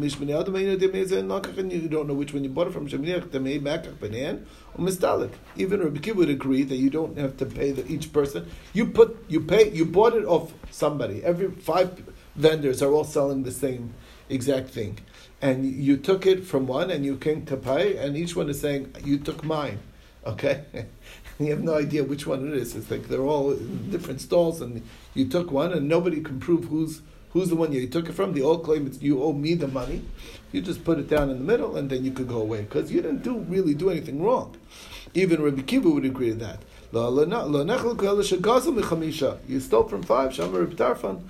know 2.07 2.13
which 2.13 2.35
one 2.35 2.45
you 2.45 2.51
bought 2.51 2.67
it 2.67 2.73
from. 2.75 2.87
Even 5.57 5.81
Rabbi 5.81 6.01
Kiva 6.01 6.19
would 6.19 6.29
agree 6.29 6.63
that 6.63 6.77
you 6.77 6.91
don't 6.91 7.17
have 7.17 7.39
to 7.39 7.47
pay 7.47 7.71
the, 7.71 7.91
each 7.91 8.13
person. 8.13 8.47
You 8.75 8.89
put 8.89 9.25
you 9.27 9.41
pay 9.41 9.71
you 9.71 9.87
bought 9.87 10.13
it 10.13 10.27
off 10.27 10.53
somebody. 10.71 11.25
Every 11.25 11.51
five 11.51 12.03
vendors 12.35 12.83
are 12.83 12.93
all 12.93 13.05
selling 13.05 13.45
the 13.45 13.53
same 13.53 13.95
exact 14.29 14.69
thing, 14.69 14.99
and 15.41 15.65
you 15.65 15.97
took 15.97 16.27
it 16.27 16.45
from 16.45 16.67
one 16.67 16.91
and 16.91 17.07
you 17.07 17.17
came 17.17 17.47
to 17.47 17.57
pay, 17.57 17.97
and 17.97 18.19
each 18.19 18.37
one 18.37 18.51
is 18.51 18.61
saying 18.61 18.95
you 19.03 19.17
took 19.17 19.45
mine. 19.45 19.79
Okay. 20.27 20.63
you 21.39 21.51
have 21.53 21.63
no 21.63 21.75
idea 21.75 22.05
which 22.05 22.27
one 22.27 22.47
it 22.47 22.53
is. 22.53 22.77
It's 22.77 22.91
like 22.91 23.09
they're 23.09 23.23
all 23.23 23.53
in 23.53 23.91
different 23.91 24.21
stalls, 24.21 24.61
and 24.61 24.83
you 25.15 25.27
took 25.27 25.51
one, 25.51 25.73
and 25.73 25.89
nobody 25.89 26.21
can 26.21 26.39
prove 26.39 26.67
who's 26.67 27.01
who's 27.37 27.51
the 27.51 27.57
one 27.57 27.71
you 27.71 27.87
took 27.87 28.09
it 28.09 28.13
from. 28.13 28.33
They 28.33 28.41
all 28.41 28.59
claim 28.59 28.87
it's 28.87 29.03
you 29.03 29.23
owe 29.23 29.35
me 29.35 29.55
the 29.55 29.69
money. 29.69 30.03
You 30.53 30.63
just 30.63 30.85
put 30.85 30.99
it 30.99 31.09
down 31.09 31.29
in 31.29 31.39
the 31.39 31.45
middle, 31.45 31.77
and 31.77 31.91
then 31.91 32.03
you 32.03 32.11
could 32.11 32.29
go 32.29 32.41
away 32.41 32.63
because 32.63 32.91
you 32.91 33.03
didn't 33.03 33.23
do 33.23 33.39
really 33.41 33.75
do 33.75 33.91
anything 33.91 34.23
wrong. 34.23 34.57
Even 35.13 35.43
Rabbi 35.43 35.63
Kiva 35.63 35.91
would 35.91 36.07
agree 36.07 36.31
to 36.31 36.37
that. 36.37 36.63
You 39.49 39.61
stole 39.61 39.89
from 39.89 40.03
five. 40.03 40.31
Shamar 40.33 40.61
Rabbi 40.61 40.75
Tarfon. 40.75 41.23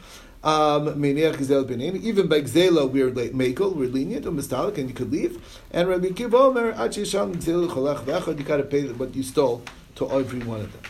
Um, 0.45 1.05
even 1.05 2.29
by 2.29 2.41
Gzela, 2.43 2.89
we're 2.89 3.11
late 3.11 3.35
we're 3.35 3.89
lenient, 3.89 4.27
or 4.27 4.31
Mistalik, 4.31 4.79
and 4.79 4.89
you 4.89 4.95
could 4.95 5.11
leave. 5.11 5.43
And 5.73 5.89
Rabbi 5.89 6.11
Kiva 6.11 6.37
Omer, 6.37 6.69
you 6.69 8.45
got 8.45 8.57
to 8.59 8.63
pay 8.63 8.87
what 8.93 9.17
you 9.17 9.25
stole 9.25 9.63
to 9.97 10.09
every 10.09 10.39
one 10.41 10.61
of 10.61 10.73
them. 10.73 10.83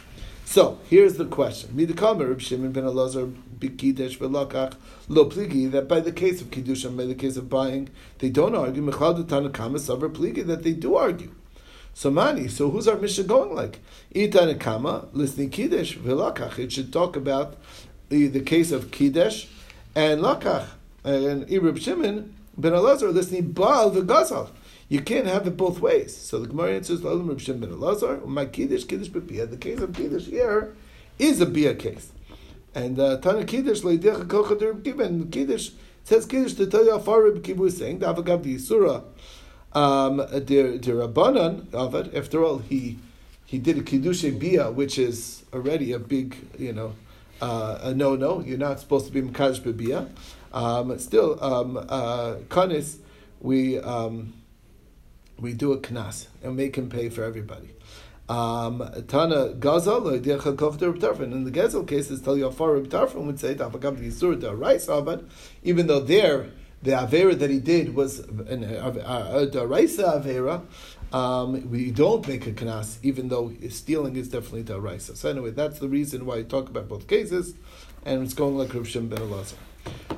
So, 0.56 0.78
here's 0.88 1.18
the 1.18 1.26
question. 1.26 1.72
Midakamer, 1.74 2.30
Reb 2.30 2.40
Shimon 2.40 2.72
ben 2.72 2.84
Elazar, 2.84 3.30
Bikidesh 3.58 4.16
velakach 4.16 4.72
lo 5.06 5.28
pligi, 5.28 5.70
that 5.70 5.86
by 5.86 6.00
the 6.00 6.10
case 6.10 6.40
of 6.40 6.50
Kiddushin, 6.50 6.96
by 6.96 7.04
the 7.04 7.14
case 7.14 7.36
of 7.36 7.50
buying, 7.50 7.90
they 8.20 8.30
don't 8.30 8.54
argue, 8.54 8.82
Mechal 8.82 9.22
Tanakama, 9.24 9.76
Savar 9.76 10.10
pligi, 10.10 10.46
that 10.46 10.62
they 10.62 10.72
do 10.72 10.94
argue. 10.96 11.30
So 11.92 12.10
mani, 12.10 12.48
so 12.48 12.70
who's 12.70 12.88
our 12.88 12.96
mission 12.96 13.26
going 13.26 13.54
like? 13.54 13.80
Itanakama, 14.14 15.08
listening 15.12 15.50
Kiddush, 15.50 15.98
velakach. 15.98 16.58
It 16.58 16.72
should 16.72 16.90
talk 16.90 17.16
about 17.16 17.58
the, 18.08 18.28
the 18.28 18.40
case 18.40 18.72
of 18.72 18.90
Kiddush 18.90 19.48
and 19.94 20.22
Lakach. 20.22 20.68
And 21.04 21.50
Reb 21.50 21.78
Shimon 21.78 22.34
ben 22.56 22.72
Elazar 22.72 23.12
listening 23.12 23.52
Baal 23.52 23.90
v'Gazal. 23.90 24.48
You 24.88 25.00
can't 25.00 25.26
have 25.26 25.46
it 25.46 25.56
both 25.56 25.80
ways. 25.80 26.16
So 26.16 26.38
the 26.38 26.46
Gemara 26.46 26.74
answers, 26.74 27.00
"Lalim 27.00 27.28
Reb 27.28 27.40
Shimon 27.40 27.60
ben 27.60 27.70
Elazar, 27.70 28.24
my 28.24 28.46
Kiddush, 28.46 28.84
Kiddush 28.84 29.08
b'Bia." 29.08 29.50
The 29.50 29.56
case 29.56 29.80
of 29.80 29.92
Kiddush 29.92 30.26
here 30.26 30.76
is 31.18 31.40
a 31.40 31.46
Bia 31.46 31.74
case. 31.74 32.12
And 32.74 33.00
uh, 33.00 33.16
Tana 33.18 33.44
Kiddush, 33.44 33.80
Leidecha 33.80 34.26
Kocha 34.26 34.84
Kiva, 34.84 35.04
and 35.04 35.32
Kiddush 35.32 35.70
says 36.04 36.26
Kiddush 36.26 36.54
to 36.54 36.66
tell 36.66 36.84
you 36.84 36.92
how 36.92 36.98
far 36.98 37.22
Reb 37.22 37.42
Kiva 37.42 37.64
is 37.64 37.78
saying, 37.78 38.00
Davagav 38.00 38.42
the 38.44 38.56
Yisura, 38.56 39.02
um, 39.72 40.18
the 40.18 40.78
Rabbanan 40.78 41.72
of 41.74 41.94
it, 41.94 42.14
after 42.14 42.44
all, 42.44 42.58
he 42.58 42.98
he 43.44 43.58
did 43.58 43.78
a 43.78 43.82
Kiddush 43.82 44.22
Bia, 44.22 44.70
which 44.70 44.98
is 44.98 45.44
already 45.52 45.92
a 45.92 45.98
big, 45.98 46.36
you 46.58 46.72
know, 46.72 46.94
uh, 47.40 47.78
a 47.82 47.94
no-no. 47.94 48.40
You're 48.40 48.58
not 48.58 48.80
supposed 48.80 49.06
to 49.06 49.12
be 49.12 49.22
Mekadosh 49.22 49.60
B'Bia. 49.60 50.08
Um, 50.52 50.98
still, 50.98 51.42
um, 51.42 51.76
uh, 51.76 52.36
Kanis, 52.48 52.98
we 53.40 53.78
um, 53.78 54.32
we 55.38 55.52
do 55.52 55.72
a 55.72 55.78
knas 55.78 56.26
and 56.42 56.56
make 56.56 56.76
him 56.76 56.88
pay 56.88 57.08
for 57.08 57.24
everybody. 57.24 57.70
Um, 58.28 58.78
Tana 59.06 59.54
Gazal 59.54 60.14
and 60.14 61.46
the 61.46 61.50
Gezel 61.50 61.86
cases 61.86 62.20
tell 62.20 62.36
you 62.36 62.50
far 62.50 62.72
would 62.72 62.90
say 63.38 63.54
Yisur 63.54 65.24
even 65.62 65.86
though 65.86 66.00
there 66.00 66.50
the 66.82 66.92
avera 66.92 67.38
that 67.38 67.50
he 67.50 67.58
did 67.58 67.94
was 67.94 68.20
an 68.20 68.64
a 68.64 69.66
Raisa 69.66 70.20
avera, 70.22 70.62
um, 71.12 71.70
we 71.70 71.90
don't 71.90 72.26
make 72.26 72.46
a 72.46 72.52
knas, 72.52 72.98
even 73.02 73.28
though 73.28 73.52
stealing 73.70 74.16
is 74.16 74.28
definitely 74.28 74.64
daraisa. 74.64 75.16
So 75.16 75.30
anyway, 75.30 75.50
that's 75.50 75.78
the 75.78 75.88
reason 75.88 76.26
why 76.26 76.38
I 76.38 76.42
talk 76.42 76.68
about 76.68 76.88
both 76.88 77.06
cases, 77.06 77.54
and 78.04 78.22
it's 78.22 78.34
going 78.34 78.58
like 78.58 78.74
Rav 78.74 78.88
Shimon 78.88 79.08
ben 79.08 79.18
Elazar. 79.18 79.54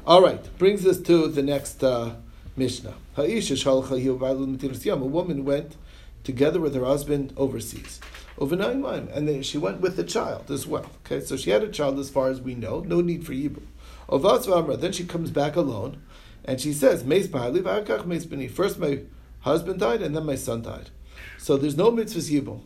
All 0.07 0.23
right, 0.23 0.59
brings 0.59 0.87
us 0.87 0.99
to 1.03 1.29
the 1.29 1.43
next 1.43 1.85
uh, 1.85 2.17
Mishnah. 2.59 2.95
A 3.17 4.97
woman 4.97 5.45
went 5.45 5.77
together 6.25 6.61
with 6.61 6.75
her 6.75 6.85
husband 6.85 7.33
overseas. 7.37 8.01
Over 8.37 8.57
nine 8.57 8.83
months, 8.83 9.13
and 9.15 9.29
then 9.29 9.43
she 9.43 9.59
went 9.59 9.81
with 9.81 9.97
the 9.97 10.05
child 10.05 10.51
as 10.51 10.67
well. 10.67 10.91
Okay, 11.07 11.25
so 11.25 11.37
she 11.37 11.51
had 11.51 11.63
a 11.63 11.71
child 11.71 11.99
as 11.99 12.11
far 12.11 12.29
as 12.29 12.41
we 12.41 12.55
know. 12.55 12.81
No 12.81 13.01
need 13.01 13.25
for 13.25 13.33
yibum. 13.33 13.67
Then 14.81 14.93
she 14.93 15.05
comes 15.05 15.31
back 15.31 15.57
alone, 15.57 16.03
and 16.45 16.61
she 16.61 16.73
says. 16.73 17.03
First 17.03 18.79
my 18.79 19.01
husband 19.41 19.81
died, 19.81 20.03
and 20.03 20.17
then 20.17 20.27
my 20.27 20.35
son 20.35 20.63
died. 20.63 20.91
So 21.39 21.57
there's 21.57 21.77
no 21.77 21.91
mitzvahs 21.91 22.31
yibum. 22.31 22.63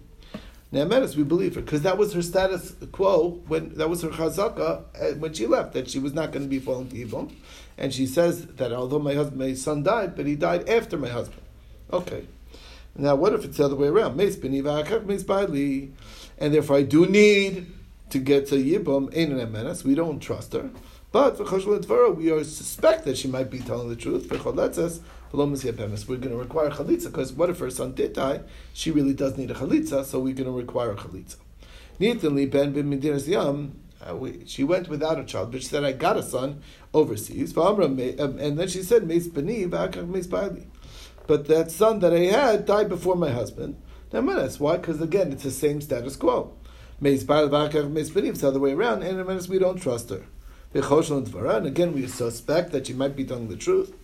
Now, 0.72 0.86
Menace, 0.86 1.16
we 1.16 1.22
believe 1.22 1.54
her 1.56 1.60
because 1.60 1.82
that 1.82 1.98
was 1.98 2.14
her 2.14 2.22
status 2.22 2.74
quo 2.92 3.42
when 3.46 3.74
that 3.74 3.90
was 3.90 4.00
her 4.00 4.08
chazaka 4.08 4.84
uh, 4.98 5.14
when 5.18 5.34
she 5.34 5.46
left 5.46 5.74
that 5.74 5.90
she 5.90 5.98
was 5.98 6.14
not 6.14 6.32
going 6.32 6.44
to 6.44 6.48
be 6.48 6.58
falling 6.58 6.88
to 6.88 6.96
yibum, 6.96 7.30
and 7.78 7.92
she 7.92 8.06
says 8.06 8.46
that 8.46 8.72
although 8.72 8.98
my 8.98 9.14
husband, 9.14 9.40
my 9.40 9.54
son 9.54 9.82
died, 9.82 10.14
but 10.14 10.26
he 10.26 10.36
died 10.36 10.68
after 10.68 10.98
my 10.98 11.08
husband. 11.08 11.42
Okay. 11.92 12.26
Now, 12.94 13.16
what 13.16 13.32
if 13.32 13.44
it's 13.44 13.56
the 13.56 13.64
other 13.64 13.76
way 13.76 13.88
around? 13.88 14.20
And 16.38 16.54
therefore 16.54 16.76
I 16.76 16.82
do 16.82 17.06
need 17.06 17.72
to 18.10 18.18
get 18.18 18.46
to 18.48 18.56
yibum. 18.56 19.16
Ain't 19.16 19.32
an 19.32 19.52
menace. 19.52 19.84
We 19.84 19.94
don't 19.94 20.20
trust 20.20 20.52
her. 20.52 20.70
But 21.10 21.36
for 21.36 22.10
we 22.10 22.30
are 22.30 22.44
suspect 22.44 23.04
that 23.04 23.16
she 23.16 23.28
might 23.28 23.50
be 23.50 23.60
telling 23.60 23.88
the 23.88 23.96
truth. 23.96 24.30
We're 24.30 25.36
going 25.36 25.54
to 25.54 26.36
require 26.36 26.70
chalitza 26.70 27.06
because 27.06 27.32
what 27.32 27.50
if 27.50 27.58
her 27.58 27.70
son 27.70 27.94
did 27.94 28.12
die? 28.12 28.42
She 28.74 28.90
really 28.90 29.14
does 29.14 29.38
need 29.38 29.50
a 29.50 29.54
chalitza, 29.54 30.04
so 30.04 30.20
we're 30.20 30.34
going 30.34 30.46
to 30.46 30.52
require 30.52 30.92
a 30.92 30.96
chalitza. 30.96 31.36
Ben. 31.98 33.81
Uh, 34.04 34.26
she 34.46 34.64
went 34.64 34.88
without 34.88 35.18
a 35.18 35.24
child, 35.24 35.52
but 35.52 35.62
she 35.62 35.68
said, 35.68 35.84
"I 35.84 35.92
got 35.92 36.16
a 36.16 36.22
son 36.22 36.62
overseas." 36.92 37.56
Um, 37.56 37.98
and 37.98 38.58
then 38.58 38.68
she 38.68 38.82
said, 38.82 39.06
"Meis 39.06 39.28
bani 39.28 39.66
meis 39.66 40.26
But 41.26 41.46
that 41.48 41.70
son 41.70 42.00
that 42.00 42.12
I 42.12 42.20
had 42.20 42.66
died 42.66 42.88
before 42.88 43.16
my 43.16 43.30
husband. 43.30 43.76
Now, 44.12 44.20
why? 44.58 44.76
Because 44.76 45.00
again, 45.00 45.32
it's 45.32 45.44
the 45.44 45.50
same 45.50 45.80
status 45.80 46.16
quo. 46.16 46.52
It's 47.00 47.24
the 47.24 48.48
other 48.48 48.60
way 48.60 48.72
around. 48.72 49.02
And 49.02 49.48
we 49.48 49.58
don't 49.58 49.80
trust 49.80 50.10
her. 50.10 50.22
And 50.74 51.66
again, 51.66 51.92
we 51.92 52.06
suspect 52.06 52.72
that 52.72 52.86
she 52.86 52.92
might 52.92 53.16
be 53.16 53.24
telling 53.24 53.48
the 53.48 53.56
truth. 53.56 53.94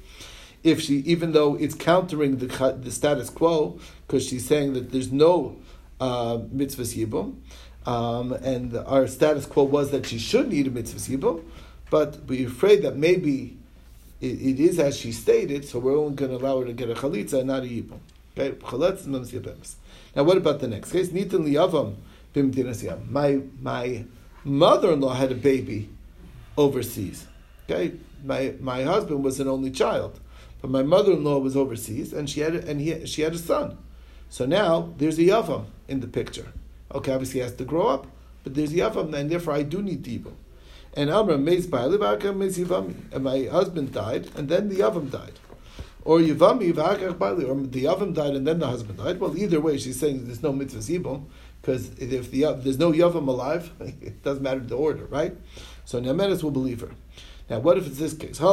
If 0.65 0.81
she, 0.81 0.97
even 0.99 1.33
though 1.33 1.55
it's 1.55 1.75
countering 1.75 2.39
the, 2.39 2.47
the 2.81 2.91
status 2.91 3.31
quo, 3.31 3.79
because 4.07 4.27
she's 4.27 4.47
saying 4.47 4.73
that 4.73 4.91
there's 4.91 5.13
no 5.13 5.57
uh, 6.01 6.39
mitzvahs 6.39 6.97
yibum, 6.97 7.37
um, 7.87 8.33
and 8.33 8.77
our 8.77 9.07
status 9.07 9.47
quo 9.47 9.65
was 9.65 9.91
that 9.91 10.07
she 10.07 10.19
should 10.19 10.49
need 10.49 10.67
a 10.67 10.71
mitzvah 10.71 10.99
yibum, 10.99 11.43
but 11.91 12.19
we're 12.27 12.49
afraid 12.49 12.83
that 12.83 12.97
maybe 12.97 13.57
it, 14.21 14.41
it 14.41 14.61
is 14.61 14.79
as 14.79 14.97
she 14.97 15.13
stated, 15.13 15.65
so 15.65 15.79
we're 15.79 15.97
only 15.97 16.15
going 16.15 16.31
to 16.31 16.37
allow 16.37 16.61
her 16.61 16.67
to 16.67 16.73
get 16.73 16.91
a 16.91 16.95
chalitza 16.95 17.35
and 17.39 17.47
not 17.47 17.63
a 17.63 17.67
yibum. 17.67 18.01
Okay, 18.37 18.57
Now, 20.15 20.23
what 20.23 20.37
about 20.37 20.61
the 20.61 20.69
next 20.69 20.93
case? 20.93 21.09
Nitan 21.09 21.45
liyavam 21.45 21.97
My 23.11 23.41
my 23.61 24.05
mother-in-law 24.45 25.15
had 25.15 25.33
a 25.33 25.35
baby 25.35 25.89
overseas. 26.57 27.27
Okay, 27.65 27.95
my 28.25 28.55
my 28.61 28.85
husband 28.85 29.25
was 29.25 29.41
an 29.41 29.49
only 29.49 29.71
child, 29.71 30.21
but 30.61 30.71
my 30.71 30.83
mother-in-law 30.83 31.39
was 31.39 31.57
overseas, 31.57 32.13
and 32.13 32.31
she 32.31 32.41
had 32.41 32.55
and 32.55 32.81
he, 32.81 33.07
she 33.07 33.23
had 33.23 33.35
a 33.35 33.39
son. 33.39 33.79
So 34.29 34.47
now 34.47 34.93
there's 34.99 35.19
a 35.19 35.23
yavam 35.23 35.67
in 35.89 36.01
the 36.01 36.07
picture. 36.07 36.53
Okay, 36.93 37.13
obviously 37.13 37.41
he 37.41 37.45
has 37.45 37.55
to 37.55 37.65
grow 37.65 37.89
up, 37.89 38.07
but 38.45 38.55
there's 38.55 38.73
yavam, 38.73 39.15
and 39.15 39.31
therefore 39.31 39.55
I 39.55 39.63
do 39.63 39.83
need 39.83 40.03
tibum. 40.03 40.35
And 40.95 41.11
Amra 41.11 41.39
meis 41.39 41.67
yivami, 41.67 42.95
and 43.13 43.25
my 43.25 43.45
husband 43.45 43.93
died, 43.93 44.31
and 44.37 44.49
then 44.49 44.69
the 44.69 44.77
yavam 44.77 45.11
died. 45.11 45.39
Or 46.05 46.21
yivami 46.21 46.75
bali, 47.19 47.45
or 47.45 47.55
the 47.55 47.85
yavam 47.85 48.15
died 48.15 48.35
and 48.35 48.47
then 48.47 48.61
the 48.61 48.67
husband 48.67 48.99
died. 48.99 49.21
Well, 49.21 49.37
either 49.37 49.61
way, 49.61 49.77
she's 49.77 50.01
saying 50.01 50.25
there's 50.25 50.43
no 50.43 50.53
mitzvah 50.53 50.81
zibum 50.81 51.27
because 51.61 51.91
if 51.99 52.31
the, 52.31 52.55
there's 52.55 52.79
no 52.79 52.93
yavam 52.93 53.29
alive, 53.29 53.73
it 53.81 54.23
doesn't 54.23 54.43
matter 54.43 54.61
the 54.61 54.77
order, 54.77 55.05
right? 55.07 55.37
So 55.85 56.01
Nemeres 56.01 56.43
will 56.43 56.51
believe 56.51 56.81
her. 56.81 56.93
Now, 57.51 57.59
what 57.61 57.79
if 57.79 57.87
it's 57.87 57.99
this 57.99 58.15
case? 58.15 58.41
We, 58.41 58.47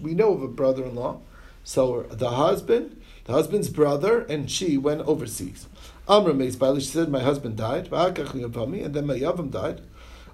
we 0.00 0.14
know 0.14 0.34
of 0.34 0.42
a 0.42 0.48
brother-in-law. 0.48 1.20
So 1.62 2.02
the 2.10 2.30
husband, 2.30 2.97
the 3.28 3.34
husband's 3.34 3.68
brother, 3.68 4.22
and 4.22 4.50
she 4.50 4.78
went 4.78 5.02
overseas. 5.02 5.68
Amra 6.08 6.32
makes 6.32 6.56
she 6.56 6.80
said, 6.80 7.10
My 7.10 7.20
husband 7.20 7.58
died, 7.58 7.92
and 7.92 8.94
then 8.94 9.06
my 9.06 9.18
Yavam 9.18 9.50
died. 9.50 9.82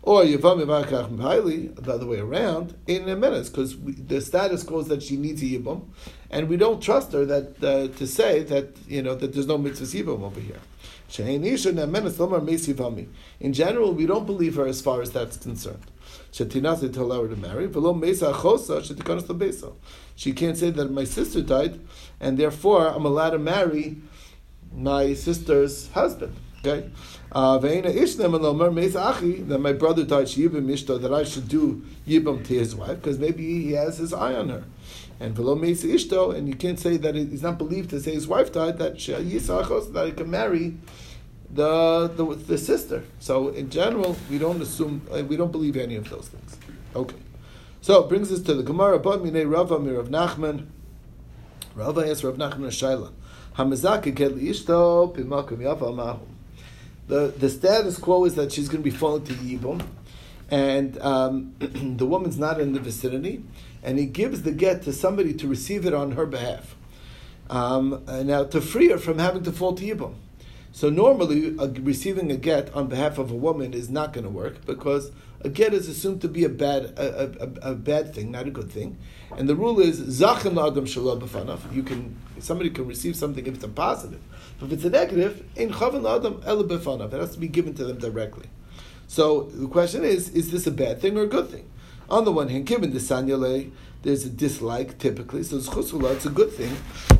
Or 0.00 0.22
Yavami 0.22 0.64
Vakach 0.64 1.74
the 1.74 1.92
other 1.92 2.06
way 2.06 2.20
around, 2.20 2.76
in 2.86 3.08
a 3.08 3.16
minute, 3.16 3.46
because 3.46 3.76
the 3.80 4.20
status 4.20 4.62
quo 4.62 4.82
that 4.82 5.02
she 5.02 5.16
needs 5.16 5.42
a 5.42 5.46
Yibam, 5.46 5.86
and 6.30 6.48
we 6.48 6.56
don't 6.56 6.80
trust 6.80 7.10
her 7.12 7.24
that 7.24 7.64
uh, 7.64 7.88
to 7.98 8.06
say 8.06 8.44
that 8.44 8.76
you 8.86 9.02
know 9.02 9.16
that 9.16 9.32
there's 9.32 9.48
no 9.48 9.58
mitzvah 9.58 9.86
Yibam 9.86 10.22
over 10.22 10.38
here. 10.38 10.60
In 13.40 13.52
general, 13.52 13.92
we 13.92 14.06
don't 14.06 14.26
believe 14.26 14.54
her 14.54 14.66
as 14.68 14.80
far 14.80 15.02
as 15.02 15.10
that's 15.10 15.36
concerned. 15.38 15.90
Her 16.38 17.28
to 17.28 17.36
marry. 17.36 17.68
She 20.16 20.32
can't 20.32 20.56
say 20.56 20.70
that 20.70 20.90
my 20.90 21.04
sister 21.04 21.42
died, 21.42 21.80
and 22.20 22.38
therefore 22.38 22.88
I'm 22.88 23.04
allowed 23.04 23.30
to 23.30 23.38
marry 23.38 23.96
my 24.72 25.14
sister's 25.14 25.90
husband. 25.92 26.34
Okay? 26.66 26.90
Uh, 27.30 27.58
that 27.58 29.58
my 29.60 29.72
brother 29.72 30.04
died, 30.04 30.28
that 30.28 31.12
I 31.12 31.24
should 31.24 31.48
do 31.48 31.84
yibam 32.06 32.44
to 32.46 32.54
his 32.54 32.74
wife, 32.74 33.02
because 33.02 33.18
maybe 33.18 33.62
he 33.62 33.72
has 33.72 33.98
his 33.98 34.12
eye 34.12 34.34
on 34.34 34.48
her. 34.48 34.64
And 35.20 35.34
below 35.34 35.54
Mesa 35.54 35.86
Ishto, 35.86 36.34
and 36.34 36.48
you 36.48 36.54
can't 36.54 36.80
say 36.80 36.96
that 36.96 37.14
he's 37.14 37.42
not 37.42 37.58
believed 37.58 37.90
to 37.90 38.00
say 38.00 38.12
his 38.12 38.26
wife 38.26 38.52
died, 38.52 38.78
that 38.78 39.00
she, 39.00 39.12
that 39.12 40.06
he 40.06 40.12
can 40.12 40.30
marry 40.30 40.76
the, 41.54 42.08
the 42.08 42.24
the 42.34 42.58
sister. 42.58 43.04
So 43.20 43.48
in 43.48 43.70
general, 43.70 44.16
we 44.28 44.38
don't 44.38 44.60
assume 44.60 45.06
uh, 45.12 45.22
we 45.24 45.36
don't 45.36 45.52
believe 45.52 45.76
any 45.76 45.94
of 45.94 46.10
those 46.10 46.28
things. 46.28 46.58
Okay, 46.94 47.16
so 47.80 48.02
it 48.02 48.08
brings 48.08 48.32
us 48.32 48.40
to 48.42 48.54
the 48.54 48.62
Gemara. 48.62 48.98
But 48.98 49.24
Mine 49.24 49.46
Rava 49.46 49.78
Mirav 49.78 50.08
Nachman. 50.08 50.66
Rava 51.74 52.08
asks 52.08 52.24
Rav 52.24 52.36
Nachman 52.36 52.68
Shaila. 52.68 53.12
Hamazaka 53.56 54.12
get 54.14 54.34
ishto 54.34 55.14
pimakum 55.16 55.58
yava 55.58 56.18
The 57.06 57.32
the 57.36 57.48
status 57.48 57.98
quo 57.98 58.24
is 58.24 58.34
that 58.34 58.50
she's 58.52 58.68
going 58.68 58.82
to 58.82 58.90
be 58.90 58.96
falling 58.96 59.24
to 59.24 59.34
Yibum, 59.34 59.86
and 60.50 61.00
um, 61.00 61.54
the 61.58 62.06
woman's 62.06 62.38
not 62.38 62.60
in 62.60 62.72
the 62.72 62.80
vicinity, 62.80 63.44
and 63.82 63.98
he 63.98 64.06
gives 64.06 64.42
the 64.42 64.50
get 64.50 64.82
to 64.82 64.92
somebody 64.92 65.32
to 65.34 65.46
receive 65.46 65.86
it 65.86 65.94
on 65.94 66.12
her 66.12 66.26
behalf. 66.26 66.74
Um, 67.48 68.02
now 68.08 68.42
to 68.42 68.60
free 68.60 68.88
her 68.88 68.98
from 68.98 69.18
having 69.18 69.44
to 69.44 69.52
fall 69.52 69.74
to 69.74 69.84
Yibum. 69.84 70.14
So 70.74 70.90
normally, 70.90 71.50
receiving 71.50 72.32
a 72.32 72.36
get 72.36 72.74
on 72.74 72.88
behalf 72.88 73.18
of 73.18 73.30
a 73.30 73.34
woman 73.36 73.74
is 73.74 73.88
not 73.88 74.12
going 74.12 74.24
to 74.24 74.30
work 74.30 74.66
because 74.66 75.12
a 75.42 75.48
get 75.48 75.72
is 75.72 75.88
assumed 75.88 76.20
to 76.22 76.28
be 76.28 76.42
a 76.42 76.48
bad 76.48 76.86
a, 76.98 77.30
a, 77.40 77.70
a, 77.70 77.74
bad 77.76 78.12
thing, 78.12 78.32
not 78.32 78.48
a 78.48 78.50
good 78.50 78.72
thing. 78.72 78.98
And 79.36 79.48
the 79.48 79.54
rule 79.54 79.78
is 79.78 80.00
zachin 80.00 80.60
adam 80.60 80.84
b'fanav. 80.84 81.72
You 81.72 81.84
can 81.84 82.16
somebody 82.40 82.70
can 82.70 82.88
receive 82.88 83.14
something 83.14 83.46
if 83.46 83.54
it's 83.54 83.62
a 83.62 83.68
positive, 83.68 84.20
but 84.58 84.66
if 84.66 84.72
it's 84.72 84.84
a 84.84 84.90
negative, 84.90 85.48
in 85.54 85.70
chavin 85.70 86.12
adam 86.12 86.42
el 86.44 86.64
b'fanav. 86.64 87.12
It 87.12 87.20
has 87.20 87.34
to 87.34 87.38
be 87.38 87.46
given 87.46 87.74
to 87.74 87.84
them 87.84 87.98
directly. 87.98 88.48
So 89.06 89.42
the 89.42 89.68
question 89.68 90.02
is: 90.02 90.30
Is 90.30 90.50
this 90.50 90.66
a 90.66 90.72
bad 90.72 91.00
thing 91.00 91.16
or 91.16 91.22
a 91.22 91.28
good 91.28 91.50
thing? 91.50 91.70
On 92.10 92.24
the 92.24 92.32
one 92.32 92.48
hand, 92.48 92.66
given 92.66 92.92
the 92.92 92.98
sanyale, 92.98 93.70
there's 94.04 94.24
a 94.24 94.30
dislike 94.30 94.98
typically. 94.98 95.42
So 95.42 95.56
chusula, 95.56 96.12
it's 96.12 96.26
a 96.26 96.30
good 96.30 96.52
thing. 96.52 96.76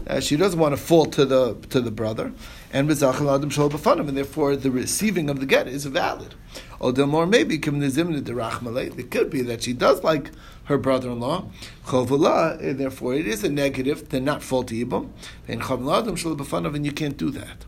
Uh, 0.06 0.20
she 0.20 0.36
doesn't 0.36 0.60
want 0.60 0.76
to 0.76 0.80
fall 0.80 1.06
to 1.06 1.24
the 1.24 1.54
to 1.70 1.80
the 1.80 1.90
brother, 1.90 2.32
and 2.72 2.90
and 2.90 4.16
therefore 4.16 4.56
the 4.56 4.70
receiving 4.70 5.30
of 5.30 5.40
the 5.40 5.46
get 5.46 5.66
is 5.66 5.86
valid. 5.86 6.34
The 6.80 7.06
more 7.06 7.26
maybe 7.26 7.56
it 7.56 7.62
could 7.62 9.30
be 9.30 9.42
that 9.42 9.62
she 9.62 9.72
does 9.72 10.04
like 10.04 10.30
her 10.64 10.78
brother-in-law, 10.78 11.46
chovula, 11.86 12.58
and 12.60 12.78
therefore 12.78 13.14
it 13.14 13.26
is 13.26 13.42
a 13.42 13.50
negative 13.50 14.08
to 14.10 14.20
not 14.20 14.42
fall 14.42 14.64
to 14.64 14.74
ibum, 14.74 15.10
And 15.48 15.62
adam 15.62 16.16
shalabafanim, 16.16 16.74
and 16.74 16.86
you 16.86 16.92
can't 16.92 17.16
do 17.16 17.30
that. 17.30 17.64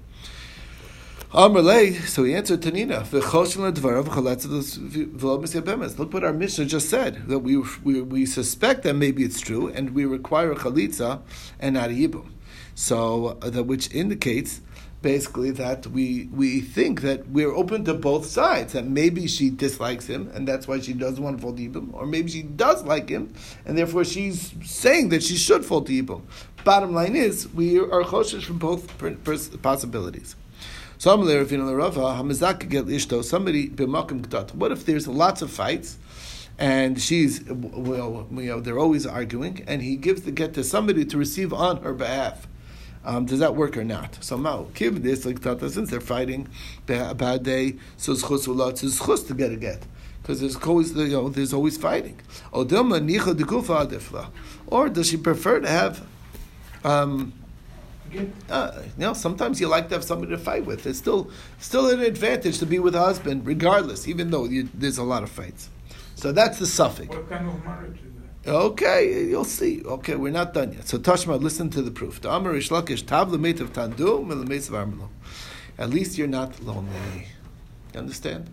So 1.32 2.24
he 2.24 2.34
answered 2.34 2.60
Tanina, 2.62 3.02
Look 5.98 6.14
what 6.14 6.24
our 6.24 6.32
Mishnah 6.32 6.64
just 6.66 6.88
said, 6.88 7.28
that 7.28 7.40
we, 7.40 7.56
we, 7.82 8.00
we 8.00 8.26
suspect 8.26 8.84
that 8.84 8.94
maybe 8.94 9.24
it's 9.24 9.40
true, 9.40 9.68
and 9.68 9.90
we 9.90 10.04
require 10.04 10.52
a 10.52 10.56
chalitza 10.56 11.20
and 11.58 11.74
not 11.74 11.90
a 11.90 11.94
yibum. 11.94 12.30
So, 12.76 13.38
uh, 13.42 13.50
that 13.50 13.64
which 13.64 13.92
indicates 13.92 14.60
basically 15.02 15.50
that 15.52 15.86
we 15.86 16.28
we 16.32 16.60
think 16.60 17.02
that 17.02 17.28
we're 17.28 17.54
open 17.54 17.84
to 17.84 17.94
both 17.94 18.26
sides. 18.26 18.72
That 18.74 18.86
maybe 18.86 19.26
she 19.26 19.50
dislikes 19.50 20.06
him, 20.06 20.30
and 20.34 20.46
that's 20.46 20.68
why 20.68 20.80
she 20.80 20.92
doesn't 20.92 21.22
want 21.22 21.38
to 21.38 21.42
fall 21.42 21.54
to 21.54 21.68
Yibum, 21.68 21.92
or 21.94 22.06
maybe 22.06 22.30
she 22.30 22.42
does 22.42 22.82
like 22.84 23.08
him, 23.08 23.32
and 23.64 23.76
therefore 23.76 24.04
she's 24.04 24.52
saying 24.64 25.08
that 25.10 25.22
she 25.22 25.36
should 25.36 25.64
fall 25.64 25.82
to 25.82 25.92
Yibum. 25.92 26.22
bottom 26.64 26.92
line 26.94 27.16
is 27.16 27.48
we 27.54 27.78
are 27.78 28.02
choshesh 28.02 28.44
from 28.44 28.58
both 28.58 28.82
possibilities. 29.62 30.36
So 30.98 31.12
I'm 31.12 31.26
there 31.26 31.42
if 31.42 31.52
you 31.52 31.58
know 31.58 31.66
the 31.66 31.76
Rava 31.76 32.00
hamazak 32.00 32.68
get 32.68 32.86
ishto 32.86 33.22
somebody. 33.22 33.68
What 33.68 34.72
if 34.72 34.86
there's 34.86 35.06
lots 35.06 35.42
of 35.42 35.50
fights? 35.50 35.98
And 36.58 36.98
she's, 36.98 37.44
well, 37.44 38.26
you 38.32 38.46
know, 38.46 38.60
they're 38.60 38.78
always 38.78 39.04
arguing, 39.06 39.62
and 39.66 39.82
he 39.82 39.96
gives 39.96 40.22
the 40.22 40.30
get 40.30 40.54
to 40.54 40.64
somebody 40.64 41.04
to 41.04 41.18
receive 41.18 41.52
on 41.52 41.82
her 41.82 41.92
behalf. 41.92 42.48
Um, 43.04 43.26
does 43.26 43.40
that 43.40 43.54
work 43.54 43.76
or 43.76 43.84
not? 43.84 44.16
So 44.24 44.38
Mao, 44.38 44.68
give 44.74 45.02
this 45.02 45.26
like 45.26 45.40
Tata, 45.40 45.68
since 45.68 45.90
they're 45.90 46.00
fighting 46.00 46.48
bad 46.86 47.42
day, 47.42 47.76
so 47.98 48.12
it's 48.12 48.22
chus 48.22 48.46
ulat, 48.46 48.82
it's 48.82 48.98
chus 49.04 49.22
to 49.24 49.34
get 49.34 49.52
a 49.52 49.56
get. 49.56 49.82
Because 50.22 50.40
there's 50.40 50.56
always, 50.56 50.92
you 50.92 51.08
know, 51.08 51.28
there's 51.28 51.52
always 51.52 51.76
fighting. 51.76 52.18
Or 52.52 52.64
does 54.88 55.06
she 55.08 55.16
prefer 55.18 55.60
to 55.60 55.68
have, 55.68 56.06
um, 56.82 57.32
uh, 58.50 58.82
you 58.84 58.90
know, 58.98 59.12
sometimes 59.12 59.60
you 59.60 59.68
like 59.68 59.88
to 59.88 59.94
have 59.94 60.04
somebody 60.04 60.32
to 60.32 60.38
fight 60.38 60.64
with. 60.64 60.86
It's 60.86 60.98
still, 60.98 61.30
still 61.58 61.90
an 61.90 62.00
advantage 62.00 62.58
to 62.58 62.66
be 62.66 62.78
with 62.78 62.94
a 62.94 63.00
husband, 63.00 63.46
regardless, 63.46 64.08
even 64.08 64.30
though 64.30 64.44
you, 64.44 64.68
there's 64.74 64.98
a 64.98 65.02
lot 65.02 65.22
of 65.22 65.30
fights. 65.30 65.70
So 66.14 66.32
that's 66.32 66.58
the 66.58 66.66
suffix. 66.66 67.08
what 67.08 67.28
kind 67.28 67.48
of 67.48 67.64
marriage 67.64 67.98
is 67.98 68.12
that? 68.44 68.50
Okay, 68.50 69.24
you'll 69.24 69.44
see. 69.44 69.82
Okay, 69.84 70.14
we're 70.16 70.32
not 70.32 70.54
done 70.54 70.72
yet. 70.72 70.88
So 70.88 70.98
Tashma, 70.98 71.40
listen 71.40 71.68
to 71.70 71.82
the 71.82 71.90
proof. 71.90 72.20
The 72.20 72.30
Amar 72.30 72.52
Rish 72.52 72.70
Lakish 72.70 73.04
tav 73.04 73.32
l'meit 73.32 73.60
of 73.60 73.72
tandu 73.72 74.26
l'meit 74.26 74.70
of. 74.70 75.10
At 75.78 75.90
least 75.90 76.16
you're 76.16 76.26
not 76.26 76.62
lonely. 76.62 77.26
You 77.92 78.00
understand? 78.00 78.48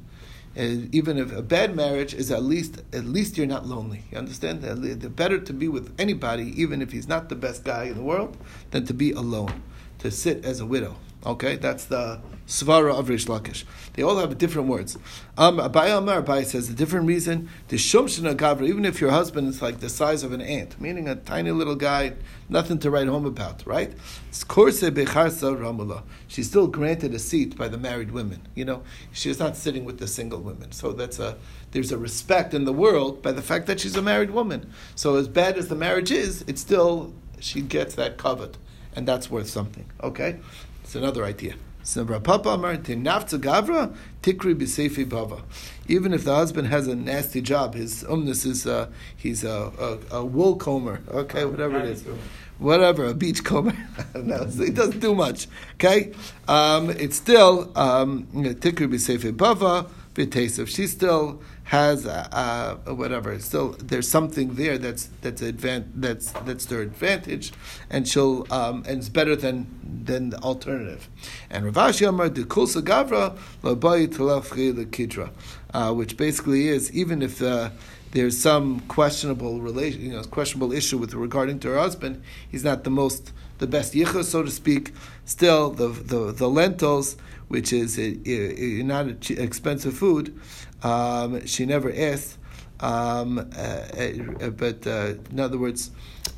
And 0.55 0.93
even 0.93 1.17
if 1.17 1.31
a 1.31 1.41
bad 1.41 1.75
marriage 1.75 2.13
is 2.13 2.29
at 2.29 2.43
least 2.43 2.81
at 2.93 3.05
least 3.05 3.37
you're 3.37 3.47
not 3.47 3.65
lonely. 3.65 4.03
You 4.11 4.19
understand? 4.19 4.61
The 4.61 5.09
better 5.09 5.39
to 5.39 5.53
be 5.53 5.67
with 5.67 5.93
anybody, 5.99 6.53
even 6.61 6.81
if 6.81 6.91
he's 6.91 7.07
not 7.07 7.29
the 7.29 7.35
best 7.35 7.63
guy 7.63 7.85
in 7.85 7.95
the 7.95 8.03
world, 8.03 8.37
than 8.71 8.85
to 8.85 8.93
be 8.93 9.11
alone, 9.11 9.63
to 9.99 10.11
sit 10.11 10.45
as 10.45 10.59
a 10.59 10.65
widow. 10.65 10.95
Okay, 11.25 11.55
that's 11.55 11.85
the 11.85 12.19
svara 12.47 12.93
of 12.93 13.07
Rish 13.07 13.27
Lakish. 13.27 13.63
They 13.93 14.03
all 14.03 14.17
have 14.17 14.37
different 14.37 14.67
words. 14.67 14.97
Um, 15.37 15.57
Abaye 15.57 15.97
Amar 15.97 16.43
says 16.43 16.69
a 16.69 16.73
different 16.73 17.07
reason. 17.07 17.49
The 17.69 17.77
shumshina 17.77 18.35
gavra, 18.35 18.67
even 18.67 18.83
if 18.83 18.99
your 18.99 19.11
husband 19.11 19.47
is 19.47 19.61
like 19.61 19.79
the 19.79 19.87
size 19.87 20.23
of 20.23 20.33
an 20.33 20.41
ant, 20.41 20.79
meaning 20.81 21.07
a 21.07 21.15
tiny 21.15 21.51
little 21.51 21.75
guy, 21.75 22.13
nothing 22.49 22.77
to 22.79 22.91
write 22.91 23.07
home 23.07 23.25
about, 23.25 23.65
right? 23.65 23.93
It's 24.27 24.43
korse 24.43 24.89
becharsa 24.91 25.57
ramula. 25.57 26.03
She's 26.27 26.47
still 26.49 26.67
granted 26.67 27.13
a 27.13 27.19
seat 27.19 27.55
by 27.57 27.69
the 27.69 27.77
married 27.77 28.11
women. 28.11 28.41
You 28.53 28.65
know, 28.65 28.83
she's 29.13 29.39
not 29.39 29.55
sitting 29.55 29.85
with 29.85 29.99
the 29.99 30.07
single 30.07 30.41
women. 30.41 30.73
So 30.73 30.91
that's 30.91 31.19
a 31.19 31.37
there's 31.71 31.93
a 31.93 31.97
respect 31.97 32.53
in 32.53 32.65
the 32.65 32.73
world 32.73 33.21
by 33.21 33.31
the 33.31 33.41
fact 33.41 33.67
that 33.67 33.79
she's 33.79 33.95
a 33.95 34.01
married 34.01 34.31
woman. 34.31 34.71
So 34.95 35.15
as 35.15 35.29
bad 35.29 35.57
as 35.57 35.69
the 35.69 35.75
marriage 35.75 36.11
is, 36.11 36.43
it's 36.47 36.61
still 36.61 37.13
she 37.39 37.61
gets 37.61 37.95
that 37.95 38.17
covet, 38.17 38.57
and 38.95 39.07
that's 39.07 39.31
worth 39.31 39.49
something. 39.49 39.85
Okay, 40.01 40.39
it's 40.83 40.95
another 40.95 41.23
idea. 41.25 41.55
So 41.83 42.05
Papa 42.05 42.49
Amar 42.49 42.77
nafta 42.77 43.37
gavra 43.37 43.93
tikri 44.21 44.55
b'seifi 44.55 45.05
bava. 45.05 45.41
Even 45.87 46.13
if 46.13 46.23
the 46.23 46.33
husband 46.33 46.69
has 46.69 46.87
a 46.87 46.95
nasty 46.95 47.41
job, 47.41 47.75
his 47.75 48.05
umnus 48.05 48.45
is 48.45 48.65
uh, 48.65 48.87
he's 49.17 49.43
a, 49.43 49.99
a, 50.11 50.17
a 50.17 50.25
wool 50.25 50.55
comber. 50.55 51.01
Okay, 51.09 51.43
whatever 51.43 51.79
it 51.79 51.85
is, 51.85 52.05
whatever 52.57 53.05
a 53.05 53.13
beach 53.13 53.43
comber. 53.43 53.75
no, 54.15 54.47
so 54.49 54.63
he 54.63 54.69
doesn't 54.69 54.99
do 54.99 55.13
much. 55.13 55.47
Okay, 55.73 56.13
um, 56.47 56.89
it's 56.91 57.17
still 57.17 57.69
um, 57.77 58.27
tikri 58.33 58.87
b'seifi 58.87 59.33
bava 59.33 59.89
b'tesef. 60.15 60.69
She 60.69 60.87
still 60.87 61.41
has 61.63 62.05
uh, 62.05 62.27
uh, 62.85 62.93
whatever. 62.93 63.37
Still, 63.39 63.69
there's 63.79 64.07
something 64.07 64.55
there 64.55 64.77
that's 64.77 65.09
that's 65.21 65.41
advan- 65.41 65.87
that's 65.95 66.31
that's 66.31 66.65
their 66.65 66.81
advantage, 66.81 67.53
and 67.89 68.07
she'll 68.07 68.45
um, 68.51 68.83
and 68.87 68.99
it's 68.99 69.09
better 69.09 69.35
than 69.35 69.67
than 70.03 70.31
the 70.31 70.37
alternative. 70.39 71.07
And 71.49 71.65
Ravashi 71.65 72.07
Amar 72.07 72.29
de 72.29 72.43
Kulsa 72.43 72.81
Gavra 72.81 73.37
Labai 73.63 74.07
Talafri 74.07 74.73
Kidra, 74.87 75.31
uh, 75.73 75.93
which 75.93 76.17
basically 76.17 76.67
is 76.67 76.91
even 76.91 77.21
if. 77.21 77.41
Uh, 77.41 77.69
there's 78.13 78.37
some 78.37 78.79
questionable 78.81 79.59
relation, 79.59 80.01
you 80.01 80.11
know, 80.11 80.23
questionable 80.23 80.71
issue 80.71 80.97
with 80.99 81.13
regarding 81.15 81.59
to 81.61 81.69
her 81.69 81.79
husband. 81.79 82.21
He's 82.49 82.63
not 82.63 82.83
the 82.83 82.91
most, 82.91 83.33
the 83.57 83.65
best 83.67 83.93
yichus, 83.93 84.25
so 84.25 84.43
to 84.43 84.51
speak. 84.51 84.93
Still, 85.25 85.71
the 85.71 85.87
the, 85.89 86.31
the 86.31 86.47
lentils, 86.47 87.17
which 87.47 87.73
is 87.73 87.97
a, 87.97 88.17
a, 88.29 88.83
not 88.83 89.07
a 89.07 89.13
ch- 89.15 89.31
expensive 89.31 89.95
food, 89.97 90.39
um, 90.83 91.45
she 91.45 91.65
never 91.65 91.91
asked. 91.91 92.37
Um, 92.79 93.39
uh, 93.39 93.41
uh, 93.61 94.49
but 94.49 94.85
uh, 94.85 95.13
in 95.31 95.39
other 95.39 95.57
words, 95.57 95.89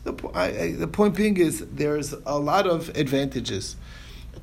the, 0.04 0.14
I, 0.34 0.74
the 0.74 0.88
point 0.88 1.16
being 1.16 1.38
is 1.38 1.66
there's 1.74 2.14
a 2.26 2.38
lot 2.40 2.68
of 2.68 2.90
advantages 2.90 3.76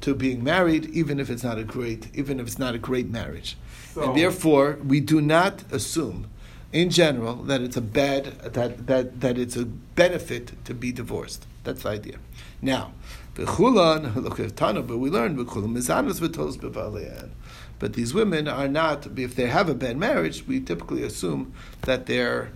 to 0.01 0.15
being 0.15 0.43
married, 0.43 0.87
even 0.87 1.21
if 1.21 1.31
it's 1.31 1.45
not 1.45 1.59
a 1.59 1.65
great, 1.65 2.09
even 2.15 2.41
if 2.41 2.47
it's 2.47 2.59
not 2.59 2.75
a 2.75 2.79
great 2.79 3.09
marriage, 3.09 3.57
So- 3.95 4.03
and 4.03 4.17
therefore 4.19 4.79
we 4.85 5.01
do 5.01 5.21
not 5.21 5.63
assume, 5.73 6.27
in 6.73 6.91
general, 6.91 7.37
that 7.37 7.61
it's 7.61 7.77
a 7.77 7.83
bad 7.83 8.25
that 8.41 8.87
that 8.87 9.21
that 9.21 9.39
it's 9.39 9.57
a 9.57 9.65
benefit 9.67 10.53
to 10.65 10.75
be 10.75 10.93
divorced. 10.93 11.47
That's 11.65 11.83
the 11.83 11.91
idea. 11.91 12.17
Now, 12.61 12.93
v'chulan 13.35 14.17
look 14.17 14.41
at 14.41 14.57
Tana, 14.57 14.83
but 14.83 14.99
we 14.99 15.11
learned 15.11 15.39
v'chulan 15.39 15.73
mizanos 15.73 16.21
b'valean. 16.21 17.31
But 17.79 17.95
these 17.95 18.15
women 18.15 18.49
are 18.49 18.69
not. 18.69 19.07
If 19.19 19.35
they 19.35 19.47
have 19.47 19.69
a 19.69 19.75
bad 19.75 19.97
marriage, 19.97 20.47
we 20.47 20.61
typically 20.61 21.03
assume 21.03 21.53
that 21.83 22.07
they're 22.07 22.53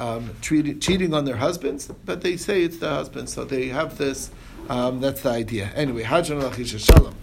um, 0.00 0.30
treating, 0.40 0.80
cheating 0.80 1.12
on 1.12 1.26
their 1.26 1.36
husbands, 1.36 1.92
but 2.06 2.22
they 2.22 2.36
say 2.36 2.62
it's 2.62 2.78
the 2.78 2.88
husband, 2.88 3.28
so 3.28 3.44
they 3.44 3.68
have 3.68 3.98
this. 3.98 4.30
Um, 4.68 5.00
that's 5.00 5.22
the 5.22 5.30
idea. 5.30 5.70
Anyway, 5.74 6.04
Hajjan 6.04 6.78
Shalom. 6.78 7.14